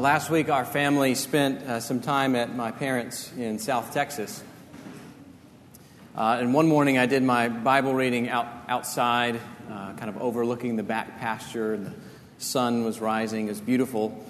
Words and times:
last 0.00 0.30
week, 0.30 0.48
our 0.48 0.64
family 0.64 1.14
spent 1.14 1.60
uh, 1.60 1.78
some 1.78 2.00
time 2.00 2.34
at 2.34 2.56
my 2.56 2.70
parents 2.70 3.30
in 3.36 3.58
South 3.58 3.92
Texas. 3.92 4.42
Uh, 6.16 6.38
and 6.40 6.54
one 6.54 6.66
morning, 6.66 6.96
I 6.96 7.04
did 7.04 7.22
my 7.22 7.50
Bible 7.50 7.92
reading 7.92 8.30
out, 8.30 8.46
outside, 8.66 9.38
uh, 9.70 9.92
kind 9.92 10.08
of 10.08 10.16
overlooking 10.22 10.76
the 10.76 10.82
back 10.82 11.20
pasture, 11.20 11.74
and 11.74 11.84
the 11.84 11.92
sun 12.38 12.82
was 12.82 12.98
rising. 12.98 13.46
It 13.46 13.50
was 13.50 13.60
beautiful. 13.60 14.24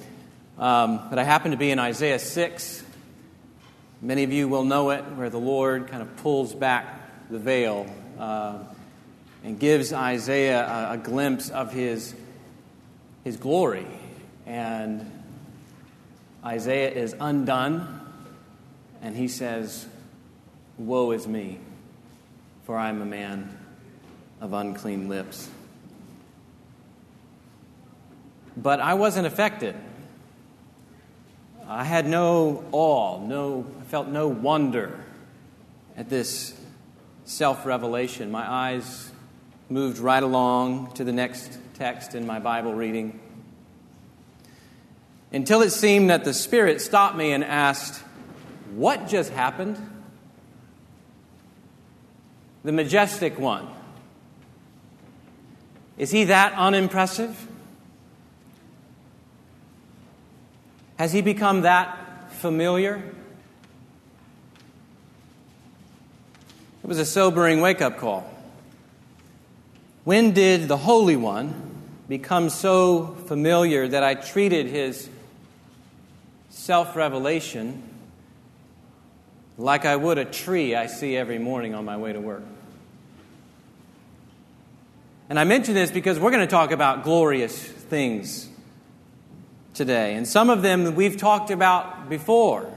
Um, 0.58 1.08
but 1.08 1.20
I 1.20 1.22
happened 1.22 1.52
to 1.52 1.58
be 1.58 1.70
in 1.70 1.78
Isaiah 1.78 2.18
6. 2.18 2.82
Many 4.02 4.24
of 4.24 4.32
you 4.32 4.48
will 4.48 4.64
know 4.64 4.90
it, 4.90 5.02
where 5.14 5.30
the 5.30 5.38
Lord 5.38 5.86
kind 5.86 6.02
of 6.02 6.16
pulls 6.16 6.52
back 6.52 7.30
the 7.30 7.38
veil 7.38 7.86
uh, 8.18 8.58
and 9.44 9.56
gives 9.56 9.92
Isaiah 9.92 10.66
a, 10.66 10.94
a 10.94 10.98
glimpse 10.98 11.48
of 11.48 11.72
his, 11.72 12.12
his 13.22 13.36
glory. 13.36 13.86
And 14.46 15.08
Isaiah 16.44 16.90
is 16.90 17.14
undone, 17.20 18.00
and 19.02 19.14
he 19.14 19.28
says, 19.28 19.86
Woe 20.78 21.10
is 21.10 21.28
me, 21.28 21.58
for 22.64 22.76
I 22.78 22.88
am 22.88 23.02
a 23.02 23.06
man 23.06 23.58
of 24.40 24.54
unclean 24.54 25.08
lips. 25.08 25.50
But 28.56 28.80
I 28.80 28.94
wasn't 28.94 29.26
affected. 29.26 29.76
I 31.68 31.84
had 31.84 32.06
no 32.06 32.64
awe, 32.72 33.20
no, 33.20 33.66
I 33.80 33.84
felt 33.84 34.08
no 34.08 34.28
wonder 34.28 34.98
at 35.96 36.08
this 36.08 36.58
self 37.24 37.66
revelation. 37.66 38.30
My 38.30 38.50
eyes 38.50 39.12
moved 39.68 39.98
right 39.98 40.22
along 40.22 40.92
to 40.94 41.04
the 41.04 41.12
next 41.12 41.58
text 41.74 42.14
in 42.14 42.26
my 42.26 42.38
Bible 42.38 42.74
reading 42.74 43.19
until 45.32 45.62
it 45.62 45.70
seemed 45.70 46.10
that 46.10 46.24
the 46.24 46.34
Spirit 46.34 46.80
stopped 46.80 47.16
me 47.16 47.32
and 47.32 47.44
asked, 47.44 48.02
What 48.74 49.08
just 49.08 49.32
happened? 49.32 49.78
The 52.64 52.72
majestic 52.72 53.38
one. 53.38 53.68
Is 55.96 56.10
he 56.10 56.24
that 56.24 56.52
unimpressive? 56.54 57.46
Has 60.96 61.12
he 61.12 61.22
become 61.22 61.62
that 61.62 62.32
familiar? 62.32 63.02
It 66.82 66.86
was 66.86 66.98
a 66.98 67.06
sobering 67.06 67.60
wake 67.60 67.80
up 67.80 67.98
call. 67.98 68.30
When 70.04 70.32
did 70.32 70.68
the 70.68 70.76
Holy 70.76 71.16
One 71.16 71.70
become 72.08 72.50
so 72.50 73.14
familiar 73.26 73.86
that 73.86 74.02
I 74.02 74.14
treated 74.14 74.66
his 74.66 75.08
self 76.60 76.94
revelation 76.94 77.82
like 79.56 79.86
I 79.86 79.96
would 79.96 80.18
a 80.18 80.26
tree 80.26 80.74
I 80.74 80.86
see 80.86 81.16
every 81.16 81.38
morning 81.38 81.74
on 81.74 81.86
my 81.86 81.96
way 81.96 82.12
to 82.12 82.20
work. 82.20 82.42
And 85.30 85.38
I 85.38 85.44
mention 85.44 85.74
this 85.74 85.90
because 85.90 86.18
we're 86.18 86.30
going 86.30 86.46
to 86.46 86.50
talk 86.50 86.70
about 86.70 87.02
glorious 87.02 87.56
things 87.58 88.48
today. 89.72 90.14
And 90.14 90.28
some 90.28 90.50
of 90.50 90.60
them 90.60 90.94
we've 90.94 91.16
talked 91.16 91.50
about 91.50 92.10
before. 92.10 92.70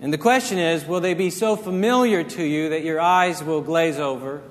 And 0.00 0.12
the 0.12 0.18
question 0.18 0.58
is 0.58 0.84
will 0.84 1.00
they 1.00 1.14
be 1.14 1.30
so 1.30 1.54
familiar 1.54 2.24
to 2.24 2.42
you 2.42 2.70
that 2.70 2.82
your 2.82 3.00
eyes 3.00 3.44
will 3.44 3.60
glaze 3.60 3.98
over 3.98 4.42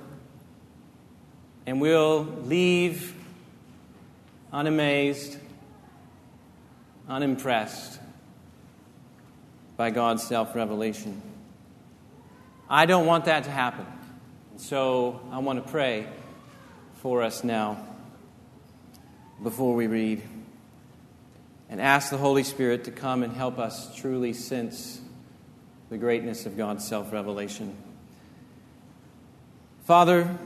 and 1.65 1.81
will 1.81 2.23
leave 2.45 3.13
unamazed, 4.53 5.37
unimpressed? 7.09 8.00
By 9.81 9.89
God's 9.89 10.21
self 10.21 10.53
revelation. 10.53 11.19
I 12.69 12.85
don't 12.85 13.07
want 13.07 13.25
that 13.25 13.45
to 13.45 13.49
happen. 13.49 13.87
So 14.57 15.19
I 15.31 15.39
want 15.39 15.65
to 15.65 15.71
pray 15.71 16.07
for 16.97 17.23
us 17.23 17.43
now 17.43 17.83
before 19.41 19.73
we 19.73 19.87
read 19.87 20.21
and 21.67 21.81
ask 21.81 22.11
the 22.11 22.17
Holy 22.19 22.43
Spirit 22.43 22.83
to 22.83 22.91
come 22.91 23.23
and 23.23 23.33
help 23.33 23.57
us 23.57 23.95
truly 23.95 24.33
sense 24.33 25.01
the 25.89 25.97
greatness 25.97 26.45
of 26.45 26.55
God's 26.55 26.87
self 26.87 27.11
revelation. 27.11 27.75
Father, 29.85 30.37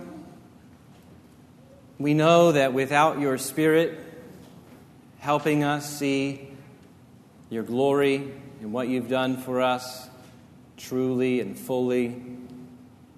we 1.99 2.13
know 2.13 2.53
that 2.53 2.71
without 2.71 3.19
your 3.19 3.37
Spirit 3.37 3.99
helping 5.19 5.65
us 5.65 5.99
see 5.99 6.47
your 7.49 7.63
glory 7.63 8.31
and 8.65 8.73
what 8.73 8.87
you've 8.87 9.07
done 9.07 9.37
for 9.37 9.61
us 9.61 10.09
truly 10.75 11.39
and 11.39 11.55
fully. 11.55 12.19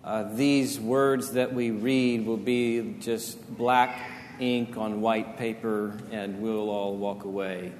Uh, 0.04 0.24
these 0.34 0.78
words 0.78 1.32
that 1.32 1.54
we 1.54 1.72
read 1.72 2.26
will 2.26 2.36
be 2.36 2.96
just 3.00 3.56
black 3.56 4.12
ink 4.42 4.76
on 4.76 5.00
white 5.00 5.38
paper, 5.38 5.98
and 6.12 6.42
we'll 6.42 6.70
all 6.70 6.98
walk 6.98 7.24
away 7.24 7.72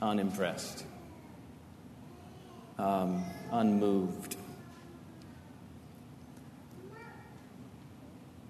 unimpressed, 0.00 0.86
um, 2.78 3.22
unmoved. 3.52 4.36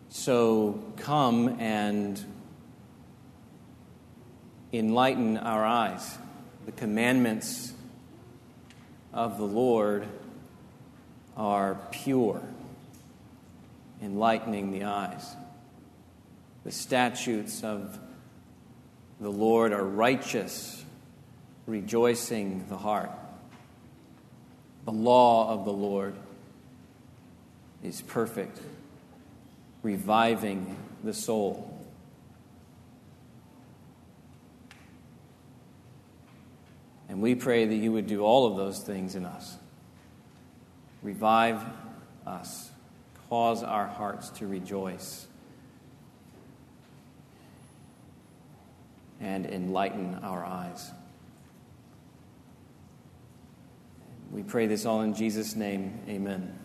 So 0.09 0.81
come 0.99 1.61
and 1.61 2.25
enlighten 4.73 5.37
our 5.37 5.67
eyes. 5.67 6.17
The 6.65 6.71
commandments 6.71 7.73
of 9.19 9.37
the 9.37 9.45
Lord 9.45 10.07
are 11.37 11.77
pure, 11.91 12.41
enlightening 14.01 14.71
the 14.71 14.85
eyes. 14.85 15.35
The 16.63 16.71
statutes 16.71 17.65
of 17.65 17.99
the 19.19 19.29
Lord 19.29 19.73
are 19.73 19.83
righteous, 19.83 20.85
rejoicing 21.67 22.67
the 22.69 22.77
heart. 22.77 23.11
The 24.85 24.93
law 24.93 25.53
of 25.53 25.65
the 25.65 25.73
Lord 25.73 26.15
is 27.83 28.01
perfect, 28.01 28.61
reviving 29.83 30.77
the 31.03 31.13
soul. 31.13 31.77
And 37.09 37.23
we 37.23 37.35
pray 37.35 37.65
that 37.65 37.75
you 37.75 37.93
would 37.93 38.07
do 38.07 38.23
all 38.23 38.47
of 38.47 38.57
those 38.57 38.81
things 38.81 39.15
in 39.15 39.25
us. 39.25 39.57
Revive 41.03 41.63
us, 42.27 42.71
cause 43.31 43.63
our 43.63 43.87
hearts 43.87 44.29
to 44.31 44.47
rejoice, 44.47 45.27
and 49.21 49.47
enlighten 49.47 50.17
our 50.23 50.45
eyes. 50.45 50.91
We 54.31 54.43
pray 54.43 54.67
this 54.67 54.85
all 54.85 55.01
in 55.01 55.15
Jesus' 55.15 55.57
name. 55.57 56.01
Amen. 56.09 56.59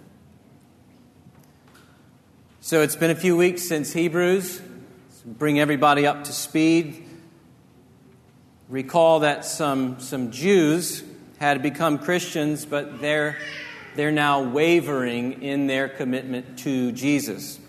So 2.59 2.81
it's 2.81 2.95
been 2.95 3.11
a 3.11 3.15
few 3.15 3.37
weeks 3.37 3.61
since 3.61 3.93
Hebrews. 3.93 4.61
bring 5.25 5.59
everybody 5.59 6.05
up 6.05 6.25
to 6.25 6.33
speed 6.33 7.05
recall 8.73 9.19
that 9.19 9.45
some, 9.45 10.00
some 10.00 10.31
Jews 10.31 11.03
had 11.38 11.61
become 11.61 12.00
Christians, 12.00 12.66
but 12.66 13.00
they're, 13.00 13.38
they're 13.95 14.11
now 14.11 14.41
wavering 14.41 15.44
in 15.44 15.68
their 15.68 15.88
commitment 15.88 16.57
to 16.57 16.92
Jesus. 16.92 17.59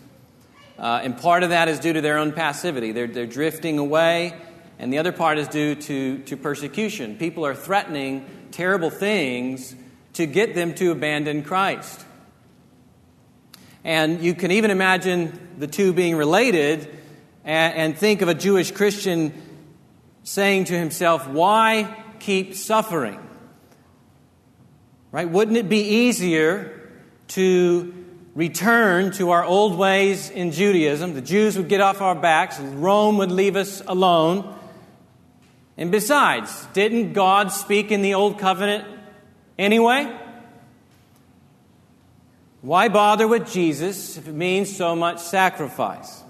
Uh, 0.79 1.03
and 1.03 1.19
part 1.19 1.43
of 1.43 1.51
that 1.51 1.69
is 1.69 1.79
due 1.79 1.93
to 1.93 2.01
their 2.01 2.17
own 2.17 2.33
passivity. 2.33 2.93
They're, 2.93 3.07
they're 3.07 3.27
drifting 3.27 3.79
away, 3.79 4.33
and 4.79 4.91
the 4.91 4.97
other 4.97 5.13
part 5.13 5.37
is 5.37 5.47
due 5.47 5.75
to, 5.75 6.21
to 6.21 6.39
persecution. 6.39 7.19
People 7.19 7.45
are 7.45 7.55
threatening 7.55 8.25
terrible 8.51 8.89
things 8.89 9.77
to 10.15 10.25
get 10.25 10.55
them 10.55 10.75
to 10.77 10.91
abandon 10.91 11.43
Christ. 11.43 12.03
And 13.85 14.23
you 14.23 14.35
can 14.35 14.53
even 14.53 14.71
imagine 14.71 15.57
the 15.59 15.67
two 15.67 15.93
being 15.93 16.17
related 16.17 16.89
and, 17.45 17.75
and 17.75 17.99
think 17.99 18.23
of 18.23 18.29
a 18.29 18.35
Jewish 18.35 18.71
Christian 18.71 19.44
saying 20.25 20.65
to 20.65 20.77
himself, 20.77 21.29
Why 21.29 22.03
keep 22.19 22.55
suffering? 22.55 23.21
Right? 25.13 25.29
Wouldn't 25.29 25.57
it 25.57 25.69
be 25.69 26.07
easier 26.07 26.91
to 27.29 27.95
return 28.35 29.13
to 29.13 29.31
our 29.31 29.45
old 29.45 29.79
ways 29.79 30.31
in 30.31 30.51
Judaism? 30.51 31.15
The 31.15 31.23
Jews 31.23 31.57
would 31.57 31.69
get 31.69 31.81
off 31.81 32.01
our 32.01 32.17
backs, 32.17 32.59
Rome 32.59 33.19
would 33.19 33.31
leave 33.31 33.55
us 33.55 33.81
alone. 33.87 34.59
And 35.77 35.91
besides, 35.91 36.67
didn't 36.73 37.13
God 37.15 37.51
speak 37.51 37.91
in 37.91 38.03
the 38.03 38.15
Old 38.15 38.39
Covenant 38.39 38.87
anyway? 39.59 40.13
Why 42.61 42.89
bother 42.89 43.27
with 43.27 43.53
Jesus 43.53 44.17
if 44.17 44.29
it 44.29 44.35
means 44.35 44.75
so 44.75 44.95
much 44.95 45.19
sacrifice? 45.19 46.23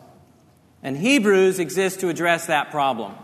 And 0.83 0.97
Hebrews 0.97 1.59
exists 1.59 2.01
to 2.01 2.09
address 2.09 2.47
that 2.47 2.71
problem. 2.71 3.15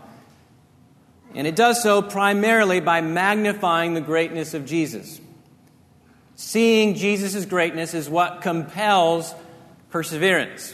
And 1.33 1.47
it 1.47 1.55
does 1.55 1.81
so 1.81 2.01
primarily 2.01 2.79
by 2.79 3.01
magnifying 3.01 3.93
the 3.93 4.01
greatness 4.01 4.53
of 4.53 4.65
Jesus. 4.65 5.21
Seeing 6.35 6.95
Jesus' 6.95 7.45
greatness 7.45 7.93
is 7.93 8.09
what 8.09 8.41
compels 8.41 9.33
perseverance. 9.91 10.73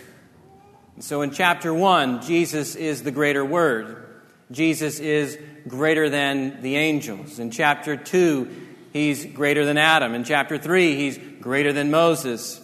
so 1.00 1.22
in 1.22 1.32
chapter 1.32 1.74
1, 1.74 2.22
Jesus 2.22 2.76
is 2.76 3.04
the 3.04 3.12
greater 3.12 3.44
word. 3.44 4.06
Jesus 4.52 5.00
is 5.00 5.38
greater 5.68 6.10
than 6.10 6.62
the 6.62 6.78
angels. 6.78 7.40
In 7.40 7.52
chapter 7.52 7.98
2, 7.98 8.50
he's 8.94 9.26
greater 9.26 9.66
than 9.66 9.78
Adam. 9.78 10.14
In 10.14 10.24
chapter 10.24 10.58
3, 10.58 10.96
he's 10.96 11.20
greater 11.42 11.74
than 11.74 11.92
Moses. 11.92 12.62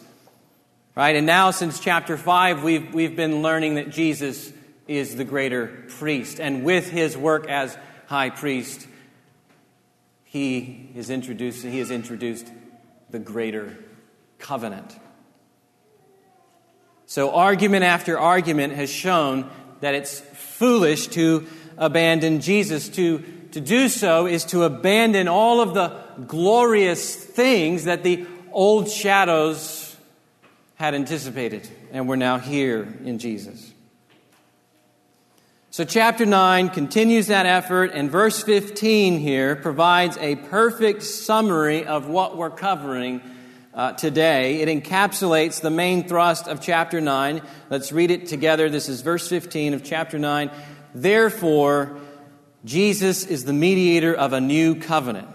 Right? 0.95 1.15
And 1.15 1.25
now, 1.25 1.51
since 1.51 1.79
chapter 1.79 2.17
5, 2.17 2.63
we've, 2.63 2.93
we've 2.93 3.15
been 3.15 3.41
learning 3.41 3.75
that 3.75 3.89
Jesus 3.89 4.51
is 4.87 5.15
the 5.15 5.23
greater 5.23 5.85
priest. 5.97 6.39
And 6.39 6.63
with 6.63 6.89
his 6.89 7.17
work 7.17 7.47
as 7.49 7.77
high 8.07 8.29
priest, 8.29 8.87
he 10.23 10.89
is 10.95 11.09
introduced, 11.09 11.63
he 11.63 11.79
has 11.79 11.91
introduced 11.91 12.51
the 13.09 13.19
greater 13.19 13.77
covenant. 14.39 14.97
So, 17.05 17.31
argument 17.31 17.83
after 17.83 18.17
argument 18.17 18.73
has 18.73 18.89
shown 18.89 19.49
that 19.81 19.93
it's 19.93 20.19
foolish 20.19 21.07
to 21.07 21.45
abandon 21.77 22.39
Jesus. 22.41 22.89
To, 22.89 23.19
to 23.51 23.61
do 23.61 23.89
so 23.89 24.25
is 24.25 24.45
to 24.45 24.63
abandon 24.63 25.27
all 25.27 25.61
of 25.61 25.73
the 25.73 26.01
glorious 26.25 27.15
things 27.15 27.83
that 27.83 28.03
the 28.03 28.25
old 28.51 28.89
shadows 28.89 29.95
had 30.75 30.95
anticipated 30.95 31.67
and 31.91 32.07
were 32.07 32.17
now 32.17 32.39
here 32.39 32.87
in 33.03 33.19
Jesus. 33.19 33.72
So, 35.73 35.83
chapter 35.83 36.23
9 36.23 36.69
continues 36.69 37.25
that 37.25 37.47
effort, 37.47 37.93
and 37.95 38.11
verse 38.11 38.43
15 38.43 39.17
here 39.17 39.55
provides 39.55 40.19
a 40.19 40.35
perfect 40.35 41.01
summary 41.01 41.83
of 41.83 42.07
what 42.07 42.37
we're 42.37 42.51
covering 42.51 43.21
uh, 43.73 43.93
today. 43.93 44.61
It 44.61 44.69
encapsulates 44.69 45.61
the 45.61 45.71
main 45.71 46.07
thrust 46.07 46.47
of 46.47 46.61
chapter 46.61 47.01
9. 47.01 47.41
Let's 47.71 47.91
read 47.91 48.11
it 48.11 48.27
together. 48.27 48.69
This 48.69 48.87
is 48.87 49.01
verse 49.01 49.27
15 49.27 49.73
of 49.73 49.83
chapter 49.83 50.19
9. 50.19 50.51
Therefore, 50.93 51.97
Jesus 52.63 53.25
is 53.25 53.45
the 53.45 53.51
mediator 53.51 54.13
of 54.13 54.31
a 54.31 54.39
new 54.39 54.75
covenant, 54.75 55.27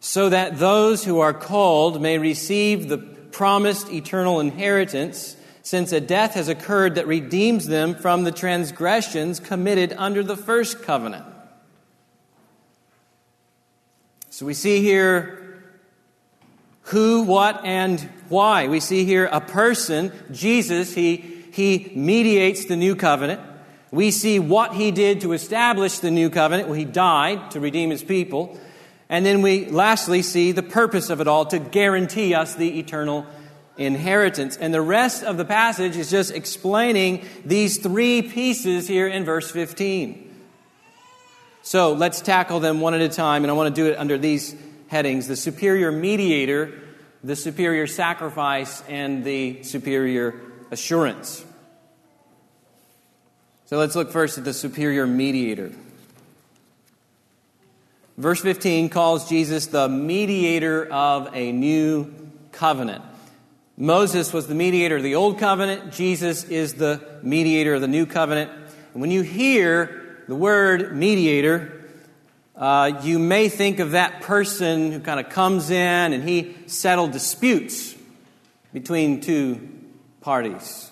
so 0.00 0.28
that 0.28 0.58
those 0.58 1.04
who 1.04 1.20
are 1.20 1.32
called 1.32 2.02
may 2.02 2.18
receive 2.18 2.88
the 2.88 2.98
promised 2.98 3.92
eternal 3.92 4.40
inheritance, 4.40 5.36
since 5.64 5.90
a 5.90 6.00
death 6.00 6.34
has 6.34 6.48
occurred 6.48 6.94
that 6.94 7.08
redeems 7.08 7.66
them 7.66 7.96
from 7.96 8.22
the 8.22 8.30
transgressions 8.30 9.40
committed 9.40 9.92
under 9.98 10.22
the 10.22 10.36
first 10.36 10.84
covenant. 10.84 11.24
So 14.30 14.46
we 14.46 14.54
see 14.54 14.80
here 14.80 15.64
who, 16.82 17.24
what, 17.24 17.64
and 17.64 18.00
why. 18.28 18.68
We 18.68 18.78
see 18.78 19.04
here 19.04 19.26
a 19.26 19.40
person, 19.40 20.12
Jesus, 20.30 20.94
he, 20.94 21.16
he 21.50 21.90
mediates 21.96 22.66
the 22.66 22.76
new 22.76 22.94
covenant 22.94 23.40
we 23.94 24.10
see 24.10 24.40
what 24.40 24.74
he 24.74 24.90
did 24.90 25.20
to 25.20 25.34
establish 25.34 26.00
the 26.00 26.10
new 26.10 26.28
covenant. 26.28 26.68
Well, 26.68 26.76
he 26.76 26.84
died 26.84 27.52
to 27.52 27.60
redeem 27.60 27.90
his 27.90 28.02
people. 28.02 28.58
And 29.08 29.24
then 29.24 29.40
we 29.40 29.66
lastly 29.66 30.20
see 30.22 30.50
the 30.50 30.64
purpose 30.64 31.10
of 31.10 31.20
it 31.20 31.28
all 31.28 31.46
to 31.46 31.60
guarantee 31.60 32.34
us 32.34 32.56
the 32.56 32.80
eternal 32.80 33.24
inheritance. 33.76 34.56
And 34.56 34.72
the 34.72 34.82
rest 34.82 35.22
of 35.22 35.36
the 35.36 35.44
passage 35.44 35.96
is 35.96 36.10
just 36.10 36.32
explaining 36.32 37.26
these 37.44 37.78
three 37.78 38.22
pieces 38.22 38.86
here 38.86 39.08
in 39.08 39.24
verse 39.24 39.50
15. 39.50 40.32
So 41.62 41.94
let's 41.94 42.20
tackle 42.20 42.60
them 42.60 42.80
one 42.80 42.94
at 42.94 43.00
a 43.00 43.08
time, 43.08 43.42
and 43.42 43.50
I 43.50 43.54
want 43.54 43.74
to 43.74 43.82
do 43.82 43.90
it 43.90 43.98
under 43.98 44.18
these 44.18 44.54
headings 44.88 45.28
the 45.28 45.36
superior 45.36 45.90
mediator, 45.90 46.72
the 47.22 47.34
superior 47.34 47.86
sacrifice, 47.86 48.82
and 48.88 49.24
the 49.24 49.62
superior 49.62 50.40
assurance. 50.70 51.44
So 53.66 53.78
let's 53.78 53.96
look 53.96 54.12
first 54.12 54.36
at 54.36 54.44
the 54.44 54.52
superior 54.52 55.06
mediator. 55.06 55.72
Verse 58.18 58.40
15 58.42 58.90
calls 58.90 59.28
Jesus 59.28 59.66
the 59.66 59.88
mediator 59.88 60.86
of 60.92 61.30
a 61.34 61.50
new 61.50 62.12
covenant. 62.52 63.02
Moses 63.76 64.32
was 64.32 64.46
the 64.46 64.54
mediator 64.54 64.96
of 64.96 65.02
the 65.02 65.16
old 65.16 65.38
covenant, 65.38 65.92
Jesus 65.92 66.44
is 66.44 66.74
the 66.74 67.00
mediator 67.22 67.74
of 67.74 67.80
the 67.80 67.88
new 67.88 68.06
covenant. 68.06 68.50
And 68.92 69.00
when 69.00 69.10
you 69.10 69.22
hear 69.22 70.22
the 70.28 70.36
word 70.36 70.96
mediator, 70.96 71.84
uh, 72.54 73.00
you 73.02 73.18
may 73.18 73.48
think 73.48 73.80
of 73.80 73.90
that 73.90 74.22
person 74.22 74.92
who 74.92 75.00
kind 75.00 75.18
of 75.18 75.28
comes 75.28 75.70
in 75.70 76.12
and 76.12 76.22
he 76.22 76.54
settled 76.66 77.10
disputes 77.10 77.96
between 78.72 79.20
two 79.20 79.68
parties. 80.20 80.90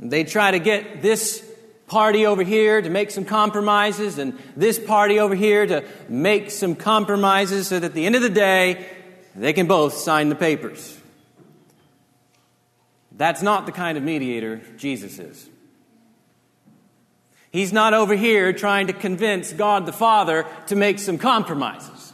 They 0.00 0.24
try 0.24 0.52
to 0.52 0.58
get 0.58 1.02
this 1.02 1.44
party 1.86 2.24
over 2.24 2.42
here 2.42 2.80
to 2.80 2.88
make 2.88 3.10
some 3.10 3.26
compromises 3.26 4.18
and 4.18 4.38
this 4.56 4.78
party 4.78 5.18
over 5.18 5.34
here 5.34 5.66
to 5.66 5.84
make 6.08 6.50
some 6.50 6.74
compromises 6.74 7.68
so 7.68 7.78
that 7.78 7.88
at 7.88 7.94
the 7.94 8.06
end 8.06 8.16
of 8.16 8.22
the 8.22 8.30
day, 8.30 8.86
they 9.36 9.52
can 9.52 9.66
both 9.66 9.94
sign 9.94 10.28
the 10.28 10.34
papers. 10.34 10.93
That's 13.16 13.42
not 13.42 13.66
the 13.66 13.72
kind 13.72 13.96
of 13.96 14.04
mediator 14.04 14.60
Jesus 14.76 15.18
is. 15.18 15.48
He's 17.50 17.72
not 17.72 17.94
over 17.94 18.16
here 18.16 18.52
trying 18.52 18.88
to 18.88 18.92
convince 18.92 19.52
God 19.52 19.86
the 19.86 19.92
Father 19.92 20.44
to 20.66 20.74
make 20.74 20.98
some 20.98 21.18
compromises. 21.18 22.12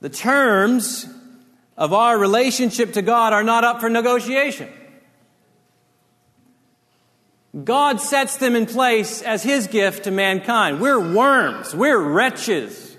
The 0.00 0.08
terms 0.10 1.06
of 1.78 1.92
our 1.92 2.18
relationship 2.18 2.94
to 2.94 3.02
God 3.02 3.32
are 3.32 3.44
not 3.44 3.64
up 3.64 3.80
for 3.80 3.88
negotiation. 3.88 4.68
God 7.62 8.00
sets 8.00 8.36
them 8.36 8.56
in 8.56 8.66
place 8.66 9.22
as 9.22 9.44
His 9.44 9.68
gift 9.68 10.04
to 10.04 10.10
mankind. 10.10 10.80
We're 10.80 11.14
worms, 11.14 11.74
we're 11.74 11.98
wretches. 11.98 12.96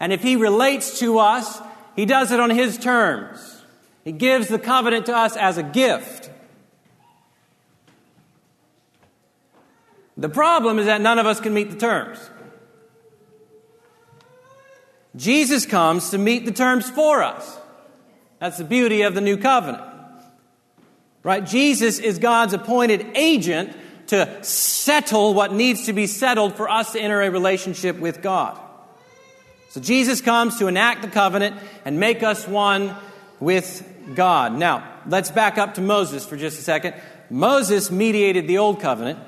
And 0.00 0.12
if 0.12 0.22
He 0.22 0.34
relates 0.34 0.98
to 0.98 1.20
us, 1.20 1.62
He 1.96 2.06
does 2.06 2.32
it 2.32 2.40
on 2.40 2.50
His 2.50 2.78
terms. 2.78 3.62
He 4.04 4.12
gives 4.12 4.48
the 4.48 4.58
covenant 4.58 5.06
to 5.06 5.16
us 5.16 5.36
as 5.36 5.58
a 5.58 5.62
gift. 5.62 6.30
The 10.16 10.28
problem 10.28 10.78
is 10.78 10.86
that 10.86 11.00
none 11.00 11.18
of 11.18 11.26
us 11.26 11.40
can 11.40 11.54
meet 11.54 11.70
the 11.70 11.76
terms. 11.76 12.18
Jesus 15.16 15.64
comes 15.66 16.10
to 16.10 16.18
meet 16.18 16.44
the 16.44 16.52
terms 16.52 16.88
for 16.90 17.22
us. 17.22 17.58
That's 18.40 18.58
the 18.58 18.64
beauty 18.64 19.02
of 19.02 19.14
the 19.14 19.20
new 19.20 19.36
covenant. 19.36 19.82
Right? 21.22 21.44
Jesus 21.44 21.98
is 21.98 22.18
God's 22.18 22.52
appointed 22.52 23.06
agent 23.14 23.76
to 24.08 24.44
settle 24.44 25.32
what 25.34 25.52
needs 25.52 25.86
to 25.86 25.92
be 25.92 26.06
settled 26.06 26.54
for 26.54 26.68
us 26.68 26.92
to 26.92 27.00
enter 27.00 27.22
a 27.22 27.30
relationship 27.30 27.98
with 27.98 28.20
God. 28.20 28.60
So 29.74 29.80
Jesus 29.80 30.20
comes 30.20 30.60
to 30.60 30.68
enact 30.68 31.02
the 31.02 31.08
covenant 31.08 31.56
and 31.84 31.98
make 31.98 32.22
us 32.22 32.46
one 32.46 32.94
with 33.40 33.84
God. 34.14 34.56
Now, 34.56 35.00
let's 35.08 35.32
back 35.32 35.58
up 35.58 35.74
to 35.74 35.80
Moses 35.80 36.24
for 36.24 36.36
just 36.36 36.60
a 36.60 36.62
second. 36.62 36.94
Moses 37.28 37.90
mediated 37.90 38.46
the 38.46 38.58
old 38.58 38.80
covenant. 38.80 39.18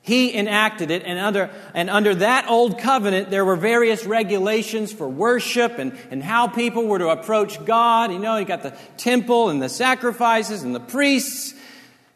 He 0.00 0.34
enacted 0.34 0.90
it, 0.90 1.02
and 1.04 1.18
under, 1.18 1.50
and 1.74 1.90
under 1.90 2.14
that 2.14 2.48
old 2.48 2.78
covenant, 2.78 3.28
there 3.28 3.44
were 3.44 3.56
various 3.56 4.06
regulations 4.06 4.90
for 4.90 5.06
worship 5.06 5.78
and, 5.78 5.94
and 6.10 6.22
how 6.22 6.48
people 6.48 6.86
were 6.86 7.00
to 7.00 7.10
approach 7.10 7.62
God. 7.66 8.10
You 8.10 8.20
know, 8.20 8.38
you 8.38 8.46
got 8.46 8.62
the 8.62 8.74
temple 8.96 9.50
and 9.50 9.60
the 9.60 9.68
sacrifices 9.68 10.62
and 10.62 10.74
the 10.74 10.80
priests. 10.80 11.52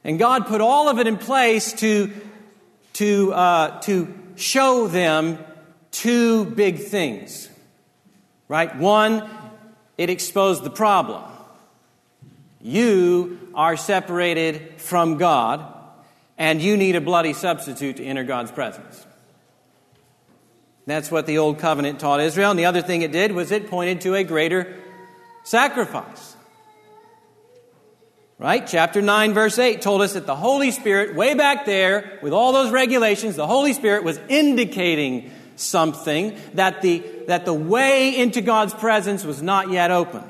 And 0.04 0.18
God 0.18 0.46
put 0.46 0.62
all 0.62 0.88
of 0.88 0.98
it 0.98 1.06
in 1.06 1.18
place 1.18 1.74
to, 1.74 2.10
to, 2.94 3.32
uh, 3.34 3.80
to 3.80 4.14
show 4.36 4.86
them 4.86 5.38
two 5.90 6.46
big 6.46 6.78
things. 6.78 7.47
Right? 8.48 8.74
One, 8.74 9.28
it 9.98 10.10
exposed 10.10 10.64
the 10.64 10.70
problem. 10.70 11.22
You 12.60 13.38
are 13.54 13.76
separated 13.76 14.80
from 14.80 15.18
God 15.18 15.74
and 16.38 16.62
you 16.62 16.76
need 16.76 16.96
a 16.96 17.00
bloody 17.00 17.32
substitute 17.34 17.96
to 17.96 18.04
enter 18.04 18.24
God's 18.24 18.50
presence. 18.50 19.04
That's 20.86 21.10
what 21.10 21.26
the 21.26 21.38
Old 21.38 21.58
Covenant 21.58 22.00
taught 22.00 22.20
Israel. 22.20 22.50
And 22.50 22.58
the 22.58 22.64
other 22.64 22.80
thing 22.80 23.02
it 23.02 23.12
did 23.12 23.32
was 23.32 23.50
it 23.50 23.68
pointed 23.68 24.00
to 24.02 24.14
a 24.14 24.24
greater 24.24 24.74
sacrifice. 25.44 26.34
Right? 28.38 28.66
Chapter 28.66 29.02
9, 29.02 29.34
verse 29.34 29.58
8 29.58 29.82
told 29.82 30.00
us 30.00 30.12
that 30.14 30.24
the 30.24 30.36
Holy 30.36 30.70
Spirit, 30.70 31.16
way 31.16 31.34
back 31.34 31.66
there, 31.66 32.18
with 32.22 32.32
all 32.32 32.52
those 32.52 32.70
regulations, 32.70 33.34
the 33.34 33.46
Holy 33.46 33.72
Spirit 33.72 34.04
was 34.04 34.18
indicating 34.28 35.32
something 35.58 36.38
that 36.54 36.82
the, 36.82 37.02
that 37.26 37.44
the 37.44 37.54
way 37.54 38.16
into 38.16 38.40
God's 38.40 38.74
presence 38.74 39.24
was 39.24 39.42
not 39.42 39.70
yet 39.70 39.90
open. 39.90 40.22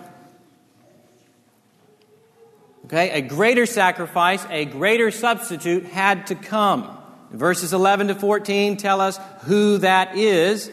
Okay, 2.86 3.10
a 3.10 3.20
greater 3.20 3.66
sacrifice, 3.66 4.44
a 4.48 4.64
greater 4.64 5.10
substitute 5.10 5.84
had 5.84 6.28
to 6.28 6.34
come. 6.34 6.96
Verses 7.30 7.74
11 7.74 8.08
to 8.08 8.14
14 8.14 8.78
tell 8.78 9.00
us 9.02 9.18
who 9.42 9.78
that 9.78 10.16
is. 10.16 10.70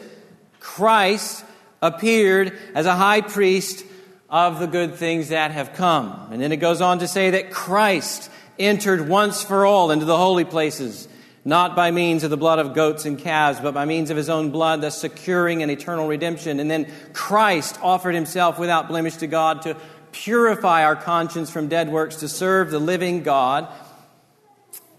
Christ 0.58 1.44
appeared 1.82 2.58
as 2.74 2.86
a 2.86 2.96
high 2.96 3.20
priest 3.20 3.84
of 4.30 4.58
the 4.58 4.66
good 4.66 4.94
things 4.94 5.28
that 5.28 5.50
have 5.50 5.74
come. 5.74 6.28
And 6.32 6.40
then 6.40 6.52
it 6.52 6.56
goes 6.56 6.80
on 6.80 7.00
to 7.00 7.08
say 7.08 7.30
that 7.30 7.50
Christ 7.50 8.30
entered 8.58 9.08
once 9.08 9.44
for 9.44 9.66
all 9.66 9.90
into 9.90 10.06
the 10.06 10.16
holy 10.16 10.44
places, 10.44 11.08
not 11.46 11.76
by 11.76 11.92
means 11.92 12.24
of 12.24 12.30
the 12.30 12.36
blood 12.36 12.58
of 12.58 12.74
goats 12.74 13.04
and 13.04 13.16
calves, 13.16 13.60
but 13.60 13.72
by 13.72 13.84
means 13.84 14.10
of 14.10 14.16
his 14.16 14.28
own 14.28 14.50
blood, 14.50 14.80
thus 14.80 15.00
securing 15.00 15.62
an 15.62 15.70
eternal 15.70 16.08
redemption. 16.08 16.58
And 16.58 16.68
then 16.68 16.88
Christ 17.12 17.78
offered 17.80 18.16
himself 18.16 18.58
without 18.58 18.88
blemish 18.88 19.14
to 19.18 19.28
God 19.28 19.62
to 19.62 19.76
purify 20.10 20.84
our 20.84 20.96
conscience 20.96 21.48
from 21.48 21.68
dead 21.68 21.88
works 21.88 22.16
to 22.16 22.28
serve 22.28 22.72
the 22.72 22.80
living 22.80 23.22
God. 23.22 23.68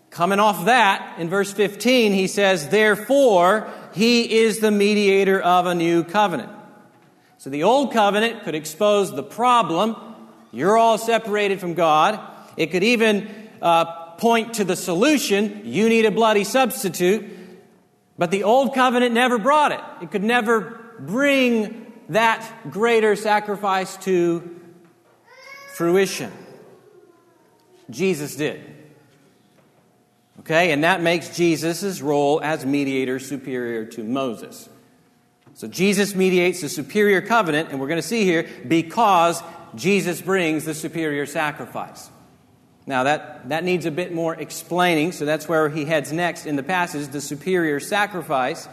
Coming 0.10 0.40
off 0.40 0.66
that, 0.66 1.20
in 1.20 1.30
verse 1.30 1.52
15, 1.52 2.14
he 2.14 2.28
says, 2.28 2.70
Therefore, 2.70 3.70
he 3.94 4.38
is 4.38 4.60
the 4.60 4.72
mediator 4.72 5.42
of 5.42 5.66
a 5.66 5.76
new 5.76 6.06
covenant. 6.06 6.52
So 7.40 7.50
the 7.50 7.64
old 7.64 7.92
covenant 7.92 8.44
could 8.44 8.56
expose 8.56 9.14
the 9.14 9.22
problem. 9.22 9.98
You're 10.54 10.78
all 10.78 10.98
separated 10.98 11.60
from 11.60 11.74
God. 11.74 12.22
It 12.56 12.68
could 12.68 12.84
even 12.84 13.30
uh, 13.62 14.07
point 14.18 14.56
to 14.56 14.64
the 14.64 14.76
solution. 14.76 15.62
You 15.66 15.90
need 15.90 16.06
a 16.06 16.12
bloody 16.12 16.44
substitute. 16.44 17.26
But 18.18 18.32
the 18.32 18.44
old 18.44 18.74
covenant 18.74 19.14
never 19.14 19.38
brought 19.38 19.72
it. 19.72 19.82
It 20.02 20.12
could 20.12 20.24
never 20.24 20.80
bring 21.00 21.94
that 22.10 22.72
greater 22.72 23.16
sacrifice 23.16 23.98
to 23.98 24.60
fruition. 25.74 26.32
Jesus 27.90 28.36
did. 28.36 28.62
Okay, 30.40 30.72
and 30.72 30.84
that 30.84 31.02
makes 31.02 31.36
Jesus' 31.36 32.02
role 32.02 32.42
as 32.42 32.66
mediator 32.66 33.20
superior 33.20 33.86
to 33.86 34.04
Moses. 34.04 34.70
So 35.54 35.68
Jesus 35.68 36.16
mediates 36.16 36.62
the 36.62 36.70
superior 36.70 37.22
covenant, 37.22 37.70
and 37.70 37.80
we're 37.80 37.88
going 37.88 38.02
to 38.02 38.08
see 38.08 38.24
here 38.24 38.48
because 38.68 39.42
Jesus 39.76 40.22
brings 40.22 40.66
the 40.66 40.74
superior 40.74 41.26
sacrifice. 41.26 42.10
Now, 42.88 43.04
that, 43.04 43.50
that 43.50 43.66
needs 43.66 43.86
a 43.86 43.92
bit 43.92 44.14
more 44.14 44.34
explaining, 44.34 45.12
so 45.12 45.26
that's 45.26 45.48
where 45.50 45.68
he 45.68 45.84
heads 45.84 46.14
next 46.14 46.46
in 46.46 46.56
the 46.56 46.64
passage 46.64 47.10
the 47.10 47.20
superior 47.20 47.82
sacrifice. 47.82 48.68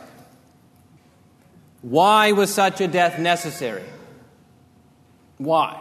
Why 1.82 2.30
was 2.30 2.54
such 2.54 2.80
a 2.80 2.86
death 2.86 3.18
necessary? 3.18 3.82
Why? 5.38 5.80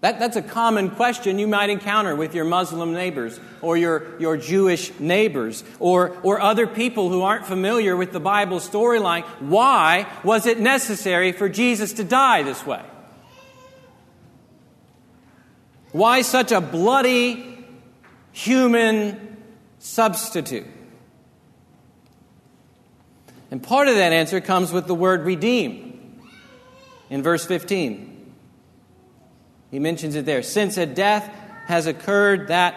That, 0.00 0.20
that's 0.20 0.36
a 0.36 0.42
common 0.42 0.90
question 0.90 1.40
you 1.40 1.48
might 1.48 1.70
encounter 1.70 2.14
with 2.14 2.36
your 2.36 2.44
Muslim 2.44 2.92
neighbors 2.92 3.40
or 3.62 3.76
your, 3.76 4.18
your 4.20 4.36
Jewish 4.36 4.92
neighbors 5.00 5.64
or, 5.80 6.16
or 6.22 6.40
other 6.40 6.68
people 6.68 7.08
who 7.08 7.22
aren't 7.22 7.46
familiar 7.46 7.96
with 7.96 8.12
the 8.12 8.20
Bible 8.20 8.60
storyline. 8.60 9.24
Why 9.40 10.06
was 10.22 10.46
it 10.46 10.60
necessary 10.60 11.32
for 11.32 11.48
Jesus 11.48 11.94
to 11.94 12.04
die 12.04 12.44
this 12.44 12.64
way? 12.64 12.82
Why 15.96 16.20
such 16.20 16.52
a 16.52 16.60
bloody 16.60 17.64
human 18.30 19.38
substitute? 19.78 20.66
And 23.50 23.62
part 23.62 23.88
of 23.88 23.94
that 23.94 24.12
answer 24.12 24.42
comes 24.42 24.72
with 24.72 24.86
the 24.86 24.94
word 24.94 25.22
redeem 25.22 26.20
in 27.08 27.22
verse 27.22 27.46
15. 27.46 28.34
He 29.70 29.78
mentions 29.78 30.16
it 30.16 30.26
there. 30.26 30.42
Since 30.42 30.76
a 30.76 30.84
death 30.84 31.32
has 31.64 31.86
occurred 31.86 32.48
that 32.48 32.74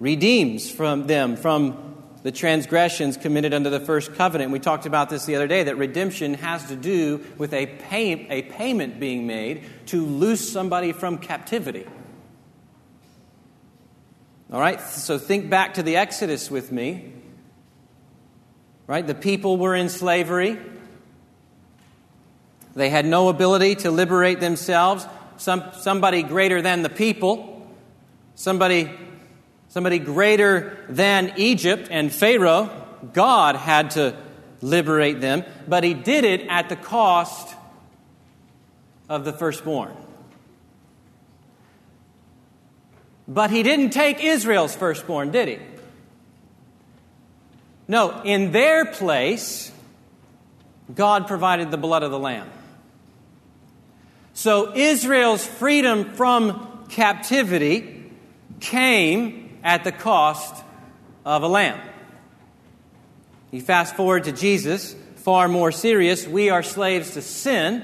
redeems 0.00 0.68
from 0.68 1.06
them 1.06 1.36
from 1.36 1.94
the 2.24 2.32
transgressions 2.32 3.16
committed 3.16 3.54
under 3.54 3.70
the 3.70 3.78
first 3.78 4.14
covenant. 4.16 4.50
We 4.50 4.58
talked 4.58 4.84
about 4.84 5.10
this 5.10 5.26
the 5.26 5.36
other 5.36 5.46
day 5.46 5.62
that 5.62 5.76
redemption 5.76 6.34
has 6.34 6.66
to 6.66 6.74
do 6.74 7.24
with 7.38 7.54
a, 7.54 7.66
pay, 7.66 8.26
a 8.28 8.42
payment 8.42 8.98
being 8.98 9.28
made 9.28 9.64
to 9.86 10.04
loose 10.04 10.50
somebody 10.50 10.90
from 10.90 11.18
captivity. 11.18 11.86
All 14.50 14.60
right, 14.60 14.80
so 14.80 15.18
think 15.18 15.50
back 15.50 15.74
to 15.74 15.82
the 15.82 15.96
Exodus 15.96 16.50
with 16.50 16.72
me. 16.72 17.12
Right, 18.86 19.06
the 19.06 19.14
people 19.14 19.58
were 19.58 19.74
in 19.74 19.90
slavery. 19.90 20.58
They 22.74 22.88
had 22.88 23.04
no 23.04 23.28
ability 23.28 23.74
to 23.76 23.90
liberate 23.90 24.40
themselves 24.40 25.06
some, 25.36 25.64
somebody 25.74 26.22
greater 26.22 26.62
than 26.62 26.82
the 26.82 26.88
people, 26.88 27.70
somebody, 28.36 28.90
somebody 29.68 29.98
greater 29.98 30.84
than 30.88 31.34
Egypt 31.36 31.88
and 31.90 32.10
Pharaoh. 32.10 32.70
God 33.12 33.54
had 33.54 33.90
to 33.92 34.16
liberate 34.62 35.20
them, 35.20 35.44
but 35.66 35.84
he 35.84 35.92
did 35.92 36.24
it 36.24 36.46
at 36.48 36.70
the 36.70 36.76
cost 36.76 37.54
of 39.10 39.26
the 39.26 39.32
firstborn. 39.32 39.94
But 43.28 43.50
he 43.50 43.62
didn't 43.62 43.90
take 43.90 44.24
Israel's 44.24 44.74
firstborn, 44.74 45.30
did 45.30 45.48
he? 45.48 45.58
No, 47.86 48.22
in 48.22 48.52
their 48.52 48.86
place, 48.86 49.70
God 50.94 51.26
provided 51.28 51.70
the 51.70 51.76
blood 51.76 52.02
of 52.02 52.10
the 52.10 52.18
Lamb. 52.18 52.50
So 54.32 54.74
Israel's 54.74 55.46
freedom 55.46 56.14
from 56.14 56.86
captivity 56.88 58.10
came 58.60 59.58
at 59.62 59.84
the 59.84 59.92
cost 59.92 60.64
of 61.24 61.42
a 61.42 61.48
lamb. 61.48 61.80
You 63.50 63.60
fast 63.60 63.96
forward 63.96 64.24
to 64.24 64.32
Jesus, 64.32 64.94
far 65.16 65.48
more 65.48 65.72
serious. 65.72 66.26
We 66.26 66.50
are 66.50 66.62
slaves 66.62 67.14
to 67.14 67.22
sin. 67.22 67.82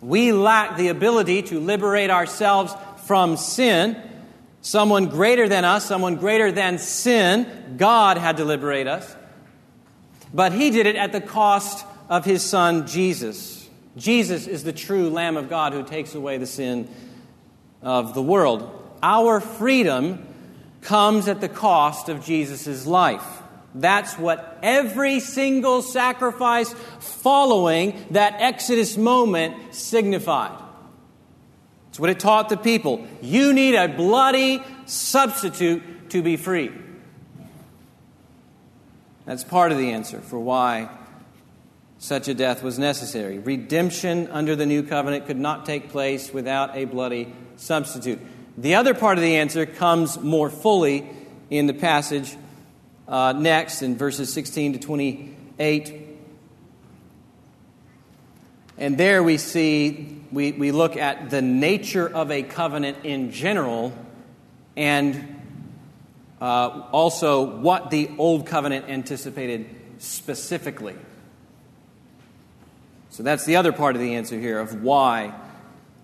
We 0.00 0.32
lack 0.32 0.76
the 0.76 0.88
ability 0.88 1.42
to 1.44 1.58
liberate 1.58 2.10
ourselves 2.10 2.74
from 3.06 3.36
sin. 3.36 3.96
Someone 4.62 5.06
greater 5.06 5.48
than 5.48 5.64
us, 5.64 5.84
someone 5.84 6.16
greater 6.16 6.52
than 6.52 6.78
sin, 6.78 7.74
God 7.76 8.16
had 8.16 8.36
to 8.36 8.44
liberate 8.44 8.86
us. 8.86 9.14
But 10.32 10.52
He 10.52 10.70
did 10.70 10.86
it 10.86 10.96
at 10.96 11.12
the 11.12 11.20
cost 11.20 11.84
of 12.08 12.24
His 12.24 12.42
Son, 12.42 12.86
Jesus. 12.86 13.68
Jesus 13.96 14.46
is 14.46 14.64
the 14.64 14.72
true 14.72 15.10
Lamb 15.10 15.36
of 15.36 15.50
God 15.50 15.72
who 15.72 15.82
takes 15.82 16.14
away 16.14 16.38
the 16.38 16.46
sin 16.46 16.88
of 17.82 18.14
the 18.14 18.22
world. 18.22 18.70
Our 19.02 19.40
freedom 19.40 20.26
comes 20.80 21.26
at 21.26 21.40
the 21.40 21.48
cost 21.48 22.08
of 22.08 22.24
Jesus' 22.24 22.86
life. 22.86 23.42
That's 23.74 24.16
what 24.18 24.58
every 24.62 25.18
single 25.18 25.82
sacrifice 25.82 26.72
following 27.00 28.04
that 28.10 28.36
Exodus 28.38 28.96
moment 28.96 29.74
signified. 29.74 30.61
It's 31.92 32.00
what 32.00 32.08
it 32.08 32.20
taught 32.20 32.48
the 32.48 32.56
people. 32.56 33.06
You 33.20 33.52
need 33.52 33.74
a 33.74 33.86
bloody 33.86 34.62
substitute 34.86 36.08
to 36.08 36.22
be 36.22 36.38
free. 36.38 36.72
That's 39.26 39.44
part 39.44 39.72
of 39.72 39.76
the 39.76 39.90
answer 39.90 40.18
for 40.20 40.38
why 40.38 40.88
such 41.98 42.28
a 42.28 42.34
death 42.34 42.62
was 42.62 42.78
necessary. 42.78 43.38
Redemption 43.38 44.28
under 44.28 44.56
the 44.56 44.64
new 44.64 44.82
covenant 44.82 45.26
could 45.26 45.36
not 45.36 45.66
take 45.66 45.90
place 45.90 46.32
without 46.32 46.74
a 46.74 46.86
bloody 46.86 47.30
substitute. 47.56 48.20
The 48.56 48.76
other 48.76 48.94
part 48.94 49.18
of 49.18 49.22
the 49.22 49.36
answer 49.36 49.66
comes 49.66 50.18
more 50.18 50.48
fully 50.48 51.06
in 51.50 51.66
the 51.66 51.74
passage 51.74 52.34
uh, 53.06 53.34
next 53.34 53.82
in 53.82 53.98
verses 53.98 54.32
16 54.32 54.72
to 54.72 54.78
28. 54.78 56.11
And 58.82 58.98
there 58.98 59.22
we 59.22 59.36
see, 59.38 60.18
we, 60.32 60.50
we 60.50 60.72
look 60.72 60.96
at 60.96 61.30
the 61.30 61.40
nature 61.40 62.08
of 62.08 62.32
a 62.32 62.42
covenant 62.42 63.04
in 63.04 63.30
general 63.30 63.92
and 64.76 65.40
uh, 66.40 66.88
also 66.90 67.44
what 67.44 67.90
the 67.90 68.10
old 68.18 68.48
covenant 68.48 68.88
anticipated 68.88 69.66
specifically. 69.98 70.96
So 73.10 73.22
that's 73.22 73.44
the 73.44 73.54
other 73.54 73.70
part 73.70 73.94
of 73.94 74.02
the 74.02 74.16
answer 74.16 74.36
here 74.36 74.58
of 74.58 74.82
why 74.82 75.32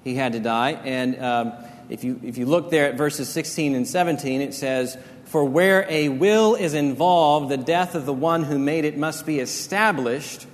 he 0.05 0.15
had 0.15 0.35
to 0.35 0.39
die. 0.39 0.71
And 0.71 1.21
um, 1.21 1.55
if, 1.89 2.05
you, 2.05 2.21
if 2.23 2.39
you 2.39 2.47
look 2.47 2.71
there 2.71 2.89
at 2.89 2.95
verses 2.95 3.29
16 3.29 3.75
and 3.75 3.89
17, 3.89 4.41
it 4.41 4.55
says, 4.55 4.97
For 5.25 5.45
where 5.45 5.85
a 5.89 6.11
will 6.11 6.55
is 6.55 6.75
involved, 6.75 7.49
the 7.49 7.57
death 7.57 7.97
of 7.97 8.07
the 8.07 8.13
one 8.13 8.45
who 8.45 8.57
made 8.57 8.85
it 8.85 8.97
must 8.97 9.27
be 9.27 9.41
established. 9.41 10.47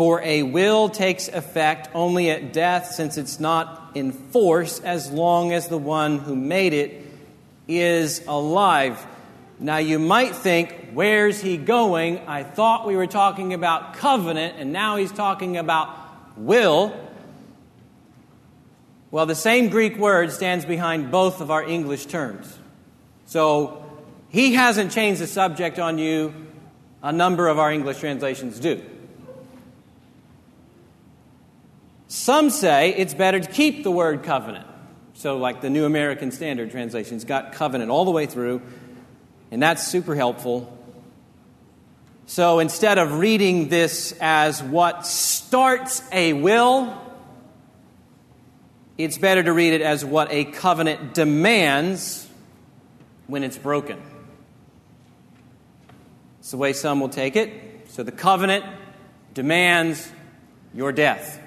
For 0.00 0.22
a 0.22 0.44
will 0.44 0.88
takes 0.88 1.28
effect 1.28 1.90
only 1.92 2.30
at 2.30 2.54
death, 2.54 2.92
since 2.92 3.18
it's 3.18 3.38
not 3.38 3.90
in 3.94 4.12
force 4.12 4.80
as 4.80 5.10
long 5.10 5.52
as 5.52 5.68
the 5.68 5.76
one 5.76 6.16
who 6.16 6.34
made 6.34 6.72
it 6.72 7.04
is 7.68 8.24
alive. 8.26 9.06
Now, 9.58 9.76
you 9.76 9.98
might 9.98 10.34
think, 10.34 10.92
where's 10.94 11.42
he 11.42 11.58
going? 11.58 12.26
I 12.26 12.44
thought 12.44 12.86
we 12.86 12.96
were 12.96 13.06
talking 13.06 13.52
about 13.52 13.92
covenant, 13.92 14.54
and 14.56 14.72
now 14.72 14.96
he's 14.96 15.12
talking 15.12 15.58
about 15.58 15.94
will. 16.38 16.98
Well, 19.10 19.26
the 19.26 19.34
same 19.34 19.68
Greek 19.68 19.98
word 19.98 20.32
stands 20.32 20.64
behind 20.64 21.10
both 21.10 21.42
of 21.42 21.50
our 21.50 21.62
English 21.62 22.06
terms. 22.06 22.58
So 23.26 23.84
he 24.30 24.54
hasn't 24.54 24.92
changed 24.92 25.20
the 25.20 25.26
subject 25.26 25.78
on 25.78 25.98
you, 25.98 26.32
a 27.02 27.12
number 27.12 27.48
of 27.48 27.58
our 27.58 27.70
English 27.70 27.98
translations 27.98 28.58
do. 28.58 28.82
Some 32.10 32.50
say 32.50 32.92
it's 32.96 33.14
better 33.14 33.38
to 33.38 33.48
keep 33.48 33.84
the 33.84 33.90
word 33.92 34.24
covenant. 34.24 34.66
So, 35.14 35.38
like 35.38 35.60
the 35.60 35.70
New 35.70 35.84
American 35.84 36.32
Standard 36.32 36.72
translation's 36.72 37.24
got 37.24 37.52
covenant 37.52 37.92
all 37.92 38.04
the 38.04 38.10
way 38.10 38.26
through, 38.26 38.62
and 39.52 39.62
that's 39.62 39.86
super 39.86 40.16
helpful. 40.16 40.76
So, 42.26 42.58
instead 42.58 42.98
of 42.98 43.20
reading 43.20 43.68
this 43.68 44.12
as 44.20 44.60
what 44.60 45.06
starts 45.06 46.02
a 46.10 46.32
will, 46.32 47.00
it's 48.98 49.16
better 49.16 49.44
to 49.44 49.52
read 49.52 49.74
it 49.74 49.80
as 49.80 50.04
what 50.04 50.32
a 50.32 50.46
covenant 50.46 51.14
demands 51.14 52.28
when 53.28 53.44
it's 53.44 53.56
broken. 53.56 54.02
It's 56.40 56.50
the 56.50 56.56
way 56.56 56.72
some 56.72 56.98
will 56.98 57.08
take 57.08 57.36
it. 57.36 57.86
So, 57.90 58.02
the 58.02 58.10
covenant 58.10 58.64
demands 59.32 60.10
your 60.74 60.90
death. 60.90 61.40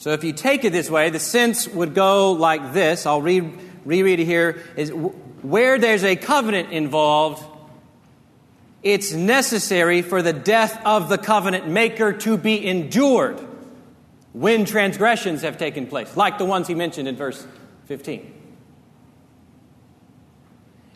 So 0.00 0.12
if 0.12 0.24
you 0.24 0.32
take 0.32 0.64
it 0.64 0.72
this 0.72 0.88
way, 0.88 1.10
the 1.10 1.18
sense 1.18 1.68
would 1.68 1.94
go 1.94 2.32
like 2.32 2.72
this. 2.72 3.04
I'll 3.04 3.20
read, 3.20 3.52
reread 3.84 4.18
it 4.18 4.24
here. 4.24 4.64
Is 4.74 4.90
where 4.90 5.78
there's 5.78 6.04
a 6.04 6.16
covenant 6.16 6.72
involved, 6.72 7.44
it's 8.82 9.12
necessary 9.12 10.00
for 10.00 10.22
the 10.22 10.32
death 10.32 10.80
of 10.86 11.10
the 11.10 11.18
covenant 11.18 11.68
maker 11.68 12.14
to 12.14 12.38
be 12.38 12.66
endured 12.66 13.46
when 14.32 14.64
transgressions 14.64 15.42
have 15.42 15.58
taken 15.58 15.86
place, 15.86 16.16
like 16.16 16.38
the 16.38 16.46
ones 16.46 16.66
he 16.66 16.74
mentioned 16.74 17.06
in 17.06 17.16
verse 17.16 17.46
15. 17.84 18.32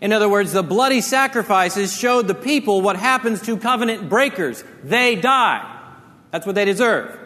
In 0.01 0.15
other 0.15 0.31
words, 0.31 0.53
the 0.53 0.63
bloody 0.63 1.03
sacrifices 1.03 1.95
showed 1.95 2.27
the 2.27 2.35
people 2.35 2.81
what 2.81 2.97
happens 2.97 3.43
to 3.43 3.59
covenant 3.59 4.09
breakers. 4.09 4.65
They 4.83 5.15
die. 5.15 5.79
That's 6.31 6.47
what 6.47 6.55
they 6.55 6.65
deserve. 6.65 7.21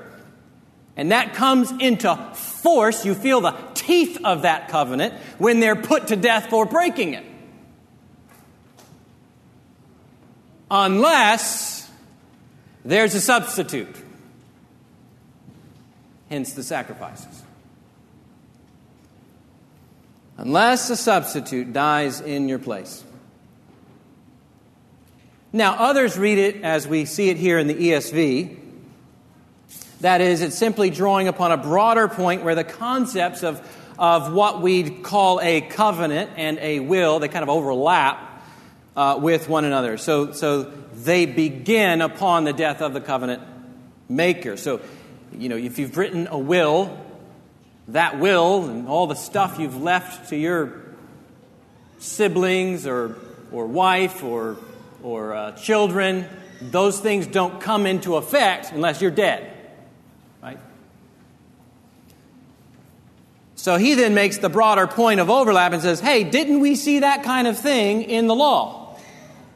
And 0.98 1.12
that 1.12 1.34
comes 1.34 1.70
into 1.78 2.16
force. 2.34 3.06
You 3.06 3.14
feel 3.14 3.40
the 3.40 3.54
teeth 3.74 4.18
of 4.24 4.42
that 4.42 4.68
covenant 4.68 5.14
when 5.38 5.60
they're 5.60 5.76
put 5.76 6.08
to 6.08 6.16
death 6.16 6.50
for 6.50 6.66
breaking 6.66 7.14
it. 7.14 7.24
Unless 10.68 11.88
there's 12.84 13.14
a 13.14 13.20
substitute. 13.20 13.94
Hence 16.28 16.52
the 16.54 16.64
sacrifices. 16.64 17.44
Unless 20.36 20.90
a 20.90 20.96
substitute 20.96 21.72
dies 21.72 22.20
in 22.20 22.48
your 22.48 22.58
place. 22.58 23.04
Now, 25.52 25.76
others 25.76 26.18
read 26.18 26.38
it 26.38 26.62
as 26.64 26.88
we 26.88 27.04
see 27.04 27.30
it 27.30 27.36
here 27.36 27.58
in 27.58 27.68
the 27.68 27.74
ESV 27.74 28.57
that 30.00 30.20
is, 30.20 30.42
it's 30.42 30.56
simply 30.56 30.90
drawing 30.90 31.28
upon 31.28 31.50
a 31.50 31.56
broader 31.56 32.06
point 32.06 32.42
where 32.42 32.54
the 32.54 32.64
concepts 32.64 33.42
of, 33.42 33.60
of 33.98 34.32
what 34.32 34.62
we'd 34.62 35.02
call 35.02 35.40
a 35.40 35.60
covenant 35.60 36.30
and 36.36 36.58
a 36.58 36.80
will, 36.80 37.18
they 37.18 37.28
kind 37.28 37.42
of 37.42 37.48
overlap 37.48 38.42
uh, 38.96 39.18
with 39.20 39.48
one 39.48 39.64
another. 39.64 39.96
So, 39.96 40.32
so 40.32 40.62
they 40.94 41.26
begin 41.26 42.00
upon 42.00 42.44
the 42.44 42.52
death 42.52 42.80
of 42.80 42.94
the 42.94 43.00
covenant 43.00 43.42
maker. 44.08 44.56
So, 44.56 44.80
you 45.36 45.48
know, 45.48 45.56
if 45.56 45.78
you've 45.78 45.96
written 45.96 46.28
a 46.28 46.38
will, 46.38 46.96
that 47.88 48.18
will 48.18 48.66
and 48.66 48.86
all 48.86 49.06
the 49.06 49.16
stuff 49.16 49.58
you've 49.58 49.80
left 49.80 50.28
to 50.30 50.36
your 50.36 50.80
siblings 51.98 52.86
or, 52.86 53.16
or 53.50 53.66
wife 53.66 54.22
or, 54.22 54.58
or 55.02 55.34
uh, 55.34 55.52
children, 55.52 56.26
those 56.60 57.00
things 57.00 57.26
don't 57.26 57.60
come 57.60 57.86
into 57.86 58.16
effect 58.16 58.70
unless 58.72 59.02
you're 59.02 59.10
dead. 59.10 59.54
So 63.68 63.76
he 63.76 63.92
then 63.92 64.14
makes 64.14 64.38
the 64.38 64.48
broader 64.48 64.86
point 64.86 65.20
of 65.20 65.28
overlap 65.28 65.74
and 65.74 65.82
says, 65.82 66.00
hey, 66.00 66.24
didn't 66.24 66.60
we 66.60 66.74
see 66.74 67.00
that 67.00 67.22
kind 67.22 67.46
of 67.46 67.58
thing 67.58 68.00
in 68.00 68.26
the 68.26 68.34
law 68.34 68.96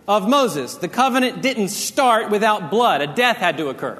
of 0.06 0.28
Moses? 0.28 0.74
The 0.74 0.86
covenant 0.86 1.40
didn't 1.40 1.68
start 1.68 2.30
without 2.30 2.70
blood, 2.70 3.00
a 3.00 3.06
death 3.06 3.38
had 3.38 3.56
to 3.56 3.70
occur. 3.70 3.98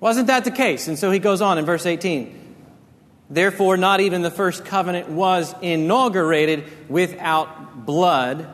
Wasn't 0.00 0.28
that 0.28 0.44
the 0.44 0.50
case? 0.50 0.88
And 0.88 0.98
so 0.98 1.10
he 1.10 1.18
goes 1.18 1.42
on 1.42 1.58
in 1.58 1.66
verse 1.66 1.84
18. 1.84 2.54
Therefore, 3.28 3.76
not 3.76 4.00
even 4.00 4.22
the 4.22 4.30
first 4.30 4.64
covenant 4.64 5.10
was 5.10 5.54
inaugurated 5.60 6.64
without 6.88 7.84
blood. 7.84 8.48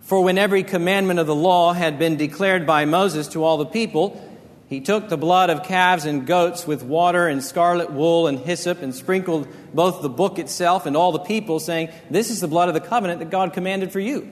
For 0.00 0.22
when 0.22 0.38
every 0.38 0.62
commandment 0.62 1.20
of 1.20 1.26
the 1.26 1.34
law 1.34 1.74
had 1.74 1.98
been 1.98 2.16
declared 2.16 2.66
by 2.66 2.86
Moses 2.86 3.28
to 3.28 3.44
all 3.44 3.58
the 3.58 3.66
people, 3.66 4.23
he 4.68 4.80
took 4.80 5.08
the 5.08 5.16
blood 5.16 5.50
of 5.50 5.62
calves 5.62 6.04
and 6.04 6.26
goats 6.26 6.66
with 6.66 6.82
water 6.82 7.28
and 7.28 7.44
scarlet 7.44 7.90
wool 7.90 8.26
and 8.26 8.38
hyssop 8.38 8.82
and 8.82 8.94
sprinkled 8.94 9.46
both 9.74 10.02
the 10.02 10.08
book 10.08 10.38
itself 10.38 10.86
and 10.86 10.96
all 10.96 11.12
the 11.12 11.18
people, 11.18 11.60
saying, 11.60 11.90
This 12.10 12.30
is 12.30 12.40
the 12.40 12.48
blood 12.48 12.68
of 12.68 12.74
the 12.74 12.80
covenant 12.80 13.20
that 13.20 13.30
God 13.30 13.52
commanded 13.52 13.92
for 13.92 14.00
you. 14.00 14.30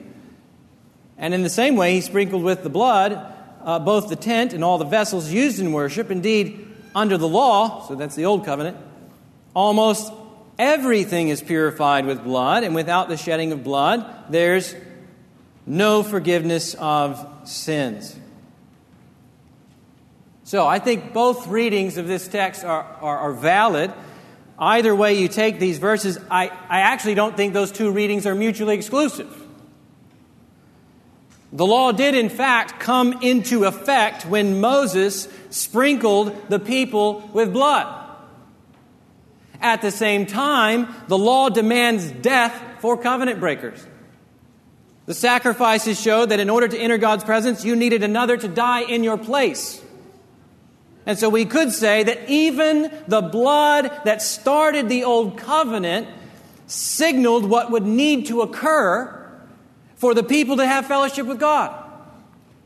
And 1.17 1.33
in 1.33 1.43
the 1.43 1.49
same 1.49 1.75
way, 1.75 1.93
he 1.93 2.01
sprinkled 2.01 2.43
with 2.43 2.63
the 2.63 2.69
blood 2.69 3.33
uh, 3.63 3.79
both 3.79 4.09
the 4.09 4.15
tent 4.15 4.53
and 4.53 4.63
all 4.63 4.77
the 4.77 4.85
vessels 4.85 5.31
used 5.31 5.59
in 5.59 5.71
worship. 5.71 6.11
Indeed, 6.11 6.67
under 6.93 7.17
the 7.17 7.27
law, 7.27 7.87
so 7.87 7.95
that's 7.95 8.15
the 8.15 8.25
old 8.25 8.45
covenant, 8.45 8.77
almost 9.55 10.11
everything 10.59 11.29
is 11.29 11.41
purified 11.41 12.05
with 12.05 12.23
blood, 12.23 12.63
and 12.63 12.75
without 12.75 13.07
the 13.07 13.17
shedding 13.17 13.51
of 13.51 13.63
blood, 13.63 14.05
there's 14.29 14.75
no 15.65 16.03
forgiveness 16.03 16.75
of 16.75 17.25
sins. 17.45 18.15
So 20.43 20.67
I 20.67 20.79
think 20.79 21.13
both 21.13 21.47
readings 21.47 21.97
of 21.97 22.07
this 22.07 22.27
text 22.27 22.63
are, 22.63 22.83
are, 23.01 23.17
are, 23.17 23.33
valid. 23.33 23.93
Either 24.59 24.93
way 24.93 25.13
you 25.15 25.27
take 25.27 25.59
these 25.59 25.77
verses, 25.77 26.19
I, 26.29 26.47
I 26.47 26.81
actually 26.81 27.15
don't 27.15 27.37
think 27.37 27.53
those 27.53 27.71
two 27.71 27.91
readings 27.91 28.25
are 28.25 28.35
mutually 28.35 28.75
exclusive. 28.75 29.41
The 31.53 31.65
law 31.65 31.91
did, 31.91 32.15
in 32.15 32.29
fact, 32.29 32.79
come 32.79 33.21
into 33.21 33.65
effect 33.65 34.25
when 34.25 34.59
Moses 34.59 35.27
sprinkled 35.49 36.49
the 36.49 36.59
people 36.59 37.29
with 37.31 37.53
blood. 37.53 37.99
At 39.61 39.81
the 39.81 39.91
same 39.91 40.25
time, 40.25 40.93
the 41.07 41.17
law 41.17 41.49
demands 41.49 42.11
death 42.11 42.59
for 42.79 42.97
covenant 42.97 43.39
breakers. 43.39 43.85
The 45.05 45.13
sacrifices 45.13 46.01
showed 46.01 46.29
that 46.29 46.39
in 46.39 46.49
order 46.49 46.67
to 46.67 46.77
enter 46.77 46.97
God's 46.97 47.23
presence, 47.23 47.63
you 47.63 47.75
needed 47.75 48.03
another 48.03 48.35
to 48.35 48.47
die 48.47 48.81
in 48.81 49.03
your 49.03 49.17
place. 49.17 49.81
And 51.05 51.17
so 51.17 51.29
we 51.29 51.45
could 51.45 51.71
say 51.71 52.03
that 52.03 52.29
even 52.29 52.91
the 53.07 53.21
blood 53.21 53.91
that 54.05 54.21
started 54.21 54.87
the 54.87 55.03
old 55.03 55.37
covenant 55.37 56.07
signaled 56.67 57.45
what 57.45 57.71
would 57.71 57.85
need 57.85 58.27
to 58.27 58.41
occur 58.41 59.19
for 59.95 60.13
the 60.13 60.23
people 60.23 60.57
to 60.57 60.65
have 60.65 60.85
fellowship 60.85 61.25
with 61.25 61.39
God. 61.39 61.79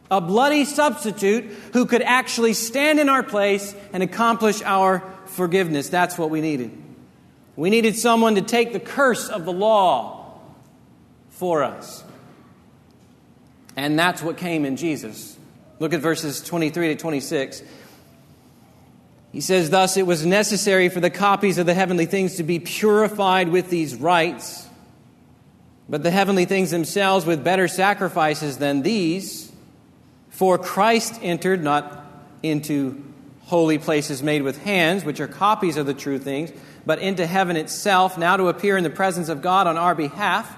A 0.09 0.21
bloody 0.21 0.65
substitute 0.65 1.45
who 1.73 1.85
could 1.85 2.01
actually 2.01 2.53
stand 2.53 2.99
in 2.99 3.09
our 3.09 3.23
place 3.23 3.75
and 3.91 4.01
accomplish 4.01 4.61
our 4.61 5.03
forgiveness. 5.25 5.89
That's 5.89 6.17
what 6.17 6.29
we 6.29 6.39
needed. 6.41 6.71
We 7.55 7.69
needed 7.69 7.95
someone 7.95 8.35
to 8.35 8.41
take 8.41 8.71
the 8.71 8.79
curse 8.79 9.29
of 9.29 9.45
the 9.45 9.51
law 9.51 10.39
for 11.31 11.63
us. 11.63 12.03
And 13.75 13.97
that's 13.97 14.21
what 14.21 14.37
came 14.37 14.63
in 14.63 14.77
Jesus. 14.77 15.37
Look 15.79 15.93
at 15.93 15.99
verses 15.99 16.41
23 16.41 16.89
to 16.89 16.95
26. 16.95 17.61
He 19.37 19.41
says, 19.41 19.69
Thus 19.69 19.97
it 19.97 20.07
was 20.07 20.25
necessary 20.25 20.89
for 20.89 20.99
the 20.99 21.11
copies 21.11 21.59
of 21.59 21.67
the 21.67 21.75
heavenly 21.75 22.07
things 22.07 22.37
to 22.37 22.43
be 22.43 22.57
purified 22.57 23.49
with 23.49 23.69
these 23.69 23.93
rites, 23.93 24.67
but 25.87 26.01
the 26.01 26.09
heavenly 26.09 26.45
things 26.45 26.71
themselves 26.71 27.23
with 27.23 27.43
better 27.43 27.67
sacrifices 27.67 28.57
than 28.57 28.81
these. 28.81 29.51
For 30.31 30.57
Christ 30.57 31.19
entered 31.21 31.63
not 31.63 32.03
into 32.41 33.03
holy 33.41 33.77
places 33.77 34.23
made 34.23 34.41
with 34.41 34.57
hands, 34.63 35.05
which 35.05 35.19
are 35.19 35.27
copies 35.27 35.77
of 35.77 35.85
the 35.85 35.93
true 35.93 36.17
things, 36.17 36.51
but 36.83 36.97
into 36.97 37.27
heaven 37.27 37.57
itself, 37.57 38.17
now 38.17 38.37
to 38.37 38.47
appear 38.47 38.75
in 38.75 38.83
the 38.83 38.89
presence 38.89 39.29
of 39.29 39.43
God 39.43 39.67
on 39.67 39.77
our 39.77 39.93
behalf 39.93 40.51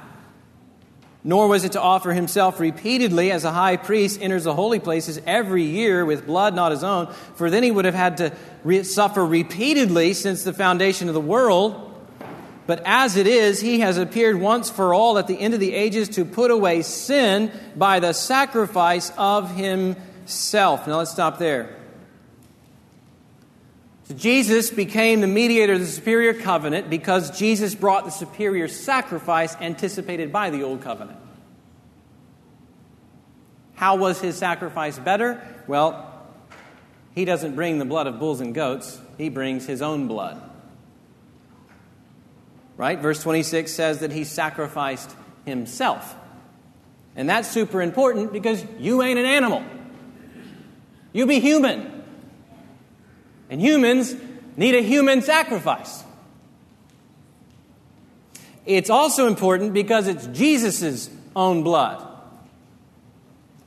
nor 1.23 1.47
was 1.47 1.65
it 1.65 1.73
to 1.73 1.81
offer 1.81 2.13
himself 2.13 2.59
repeatedly 2.59 3.31
as 3.31 3.43
a 3.43 3.51
high 3.51 3.75
priest 3.75 4.21
enters 4.21 4.45
the 4.45 4.53
holy 4.53 4.79
places 4.79 5.19
every 5.25 5.63
year 5.63 6.05
with 6.05 6.25
blood 6.25 6.55
not 6.55 6.71
his 6.71 6.83
own, 6.83 7.07
for 7.35 7.49
then 7.49 7.63
he 7.63 7.71
would 7.71 7.85
have 7.85 7.95
had 7.95 8.17
to 8.17 8.33
re- 8.63 8.83
suffer 8.83 9.25
repeatedly 9.25 10.13
since 10.13 10.43
the 10.43 10.53
foundation 10.53 11.07
of 11.07 11.13
the 11.13 11.21
world. 11.21 11.85
But 12.67 12.83
as 12.85 13.17
it 13.17 13.25
is, 13.25 13.59
he 13.59 13.79
has 13.79 13.97
appeared 13.97 14.39
once 14.39 14.69
for 14.69 14.93
all 14.93 15.17
at 15.17 15.27
the 15.27 15.39
end 15.39 15.55
of 15.55 15.59
the 15.59 15.73
ages 15.73 16.07
to 16.09 16.23
put 16.23 16.51
away 16.51 16.83
sin 16.83 17.51
by 17.75 17.99
the 17.99 18.13
sacrifice 18.13 19.11
of 19.17 19.55
himself. 19.55 20.87
Now 20.87 20.97
let's 20.99 21.11
stop 21.11 21.39
there. 21.39 21.78
So 24.09 24.15
Jesus 24.15 24.71
became 24.71 25.21
the 25.21 25.27
mediator 25.27 25.73
of 25.73 25.81
the 25.81 25.85
superior 25.85 26.33
covenant 26.33 26.89
because 26.89 27.37
Jesus 27.37 27.75
brought 27.75 28.05
the 28.05 28.11
superior 28.11 28.67
sacrifice 28.67 29.55
anticipated 29.57 30.33
by 30.33 30.49
the 30.49 30.63
old 30.63 30.81
covenant. 30.81 31.19
How 33.75 33.97
was 33.97 34.19
his 34.19 34.35
sacrifice 34.35 34.97
better? 34.97 35.39
Well, 35.67 36.25
he 37.13 37.23
doesn't 37.23 37.53
bring 37.53 37.77
the 37.77 37.85
blood 37.85 38.07
of 38.07 38.17
bulls 38.17 38.41
and 38.41 38.55
goats, 38.55 38.99
he 39.19 39.29
brings 39.29 39.67
his 39.67 39.83
own 39.83 40.07
blood. 40.07 40.41
Right? 42.77 42.97
Verse 42.97 43.21
26 43.21 43.71
says 43.71 43.99
that 43.99 44.11
he 44.11 44.23
sacrificed 44.23 45.15
himself. 45.45 46.15
And 47.15 47.29
that's 47.29 47.47
super 47.47 47.79
important 47.79 48.33
because 48.33 48.65
you 48.79 49.03
ain't 49.03 49.19
an 49.19 49.25
animal. 49.25 49.63
You 51.13 51.27
be 51.27 51.39
human. 51.39 51.98
And 53.49 53.59
humans 53.59 54.15
need 54.55 54.75
a 54.75 54.81
human 54.81 55.21
sacrifice. 55.21 56.03
It's 58.65 58.89
also 58.89 59.27
important 59.27 59.73
because 59.73 60.07
it's 60.07 60.27
Jesus' 60.27 61.09
own 61.35 61.63
blood. 61.63 62.05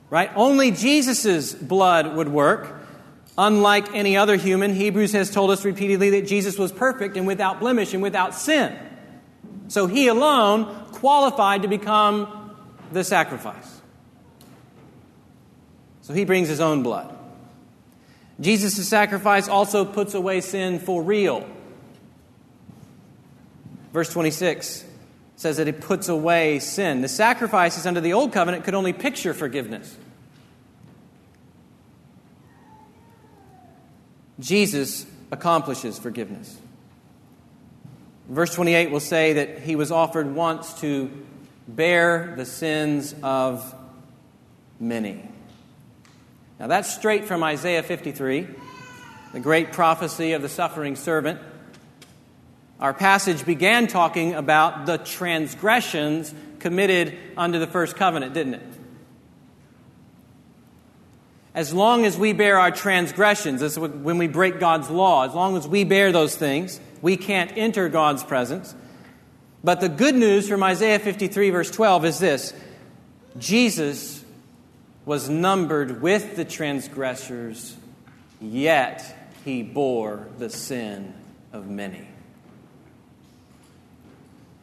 Right? 0.09 0.31
Only 0.35 0.71
Jesus' 0.71 1.53
blood 1.53 2.15
would 2.15 2.29
work. 2.29 2.81
Unlike 3.37 3.95
any 3.95 4.15
other 4.15 4.35
human, 4.35 4.73
Hebrews 4.75 5.11
has 5.13 5.31
told 5.31 5.49
us 5.49 5.65
repeatedly 5.65 6.11
that 6.11 6.27
Jesus 6.27 6.57
was 6.57 6.71
perfect 6.71 7.17
and 7.17 7.25
without 7.25 7.59
blemish 7.59 7.93
and 7.93 8.03
without 8.03 8.35
sin. 8.35 8.77
So 9.67 9.87
he 9.87 10.07
alone 10.07 10.65
qualified 10.91 11.63
to 11.63 11.67
become 11.67 12.55
the 12.91 13.03
sacrifice. 13.03 13.81
So 16.01 16.13
he 16.13 16.25
brings 16.25 16.47
his 16.47 16.59
own 16.59 16.83
blood. 16.83 17.17
Jesus' 18.43 18.87
sacrifice 18.87 19.47
also 19.47 19.85
puts 19.85 20.13
away 20.13 20.41
sin 20.41 20.79
for 20.79 21.01
real. 21.01 21.47
Verse 23.93 24.11
26 24.11 24.83
says 25.37 25.57
that 25.57 25.67
it 25.67 25.79
puts 25.79 26.09
away 26.09 26.59
sin. 26.59 27.01
The 27.01 27.07
sacrifices 27.07 27.85
under 27.85 28.01
the 28.01 28.13
old 28.13 28.33
covenant 28.33 28.65
could 28.65 28.73
only 28.73 28.91
picture 28.91 29.33
forgiveness. 29.33 29.95
Jesus 34.39 35.05
accomplishes 35.31 35.97
forgiveness. 35.97 36.57
Verse 38.27 38.53
28 38.53 38.91
will 38.91 38.99
say 38.99 39.33
that 39.33 39.59
he 39.59 39.75
was 39.77 39.91
offered 39.91 40.35
once 40.35 40.79
to 40.81 41.09
bear 41.67 42.33
the 42.35 42.45
sins 42.45 43.15
of 43.23 43.73
many. 44.79 45.29
Now, 46.59 46.67
that's 46.67 46.93
straight 46.93 47.25
from 47.25 47.43
Isaiah 47.43 47.83
53, 47.83 48.47
the 49.33 49.39
great 49.39 49.71
prophecy 49.71 50.33
of 50.33 50.41
the 50.41 50.49
suffering 50.49 50.95
servant. 50.95 51.39
Our 52.79 52.93
passage 52.93 53.45
began 53.45 53.87
talking 53.87 54.33
about 54.33 54.85
the 54.85 54.97
transgressions 54.97 56.33
committed 56.59 57.17
under 57.37 57.59
the 57.59 57.67
first 57.67 57.95
covenant, 57.95 58.33
didn't 58.33 58.55
it? 58.55 58.63
As 61.55 61.73
long 61.73 62.05
as 62.05 62.17
we 62.17 62.33
bear 62.33 62.59
our 62.59 62.71
transgressions, 62.71 63.61
is 63.61 63.77
when 63.77 64.17
we 64.17 64.27
break 64.27 64.59
God's 64.59 64.89
law, 64.89 65.25
as 65.25 65.33
long 65.33 65.55
as 65.55 65.67
we 65.67 65.83
bear 65.83 66.11
those 66.11 66.35
things, 66.35 66.79
we 67.01 67.15
can't 67.15 67.51
enter 67.55 67.89
God's 67.89 68.23
presence. 68.23 68.73
But 69.63 69.79
the 69.79 69.89
good 69.89 70.15
news 70.15 70.49
from 70.49 70.63
Isaiah 70.63 70.99
53, 70.99 71.51
verse 71.51 71.69
12, 71.69 72.05
is 72.05 72.19
this 72.19 72.53
Jesus 73.37 74.22
was 75.05 75.29
numbered 75.29 76.01
with 76.01 76.35
the 76.35 76.45
transgressors, 76.45 77.75
yet 78.39 79.31
he 79.43 79.63
bore 79.63 80.27
the 80.37 80.49
sin 80.49 81.13
of 81.51 81.67
many. 81.67 82.07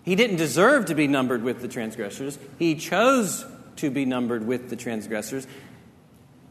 He 0.02 0.16
didn't 0.16 0.36
deserve 0.36 0.86
to 0.86 0.94
be 0.94 1.06
numbered 1.06 1.42
with 1.42 1.60
the 1.60 1.68
transgressors. 1.68 2.38
He 2.58 2.74
chose 2.74 3.44
to 3.76 3.90
be 3.90 4.04
numbered 4.04 4.46
with 4.46 4.70
the 4.70 4.76
transgressors 4.76 5.46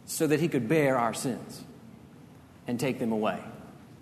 so 0.05 0.27
that 0.27 0.39
he 0.39 0.47
could 0.47 0.67
bear 0.67 0.97
our 0.97 1.13
sins 1.13 1.63
and 2.67 2.79
take 2.79 2.99
them 2.99 3.11
away. 3.11 3.39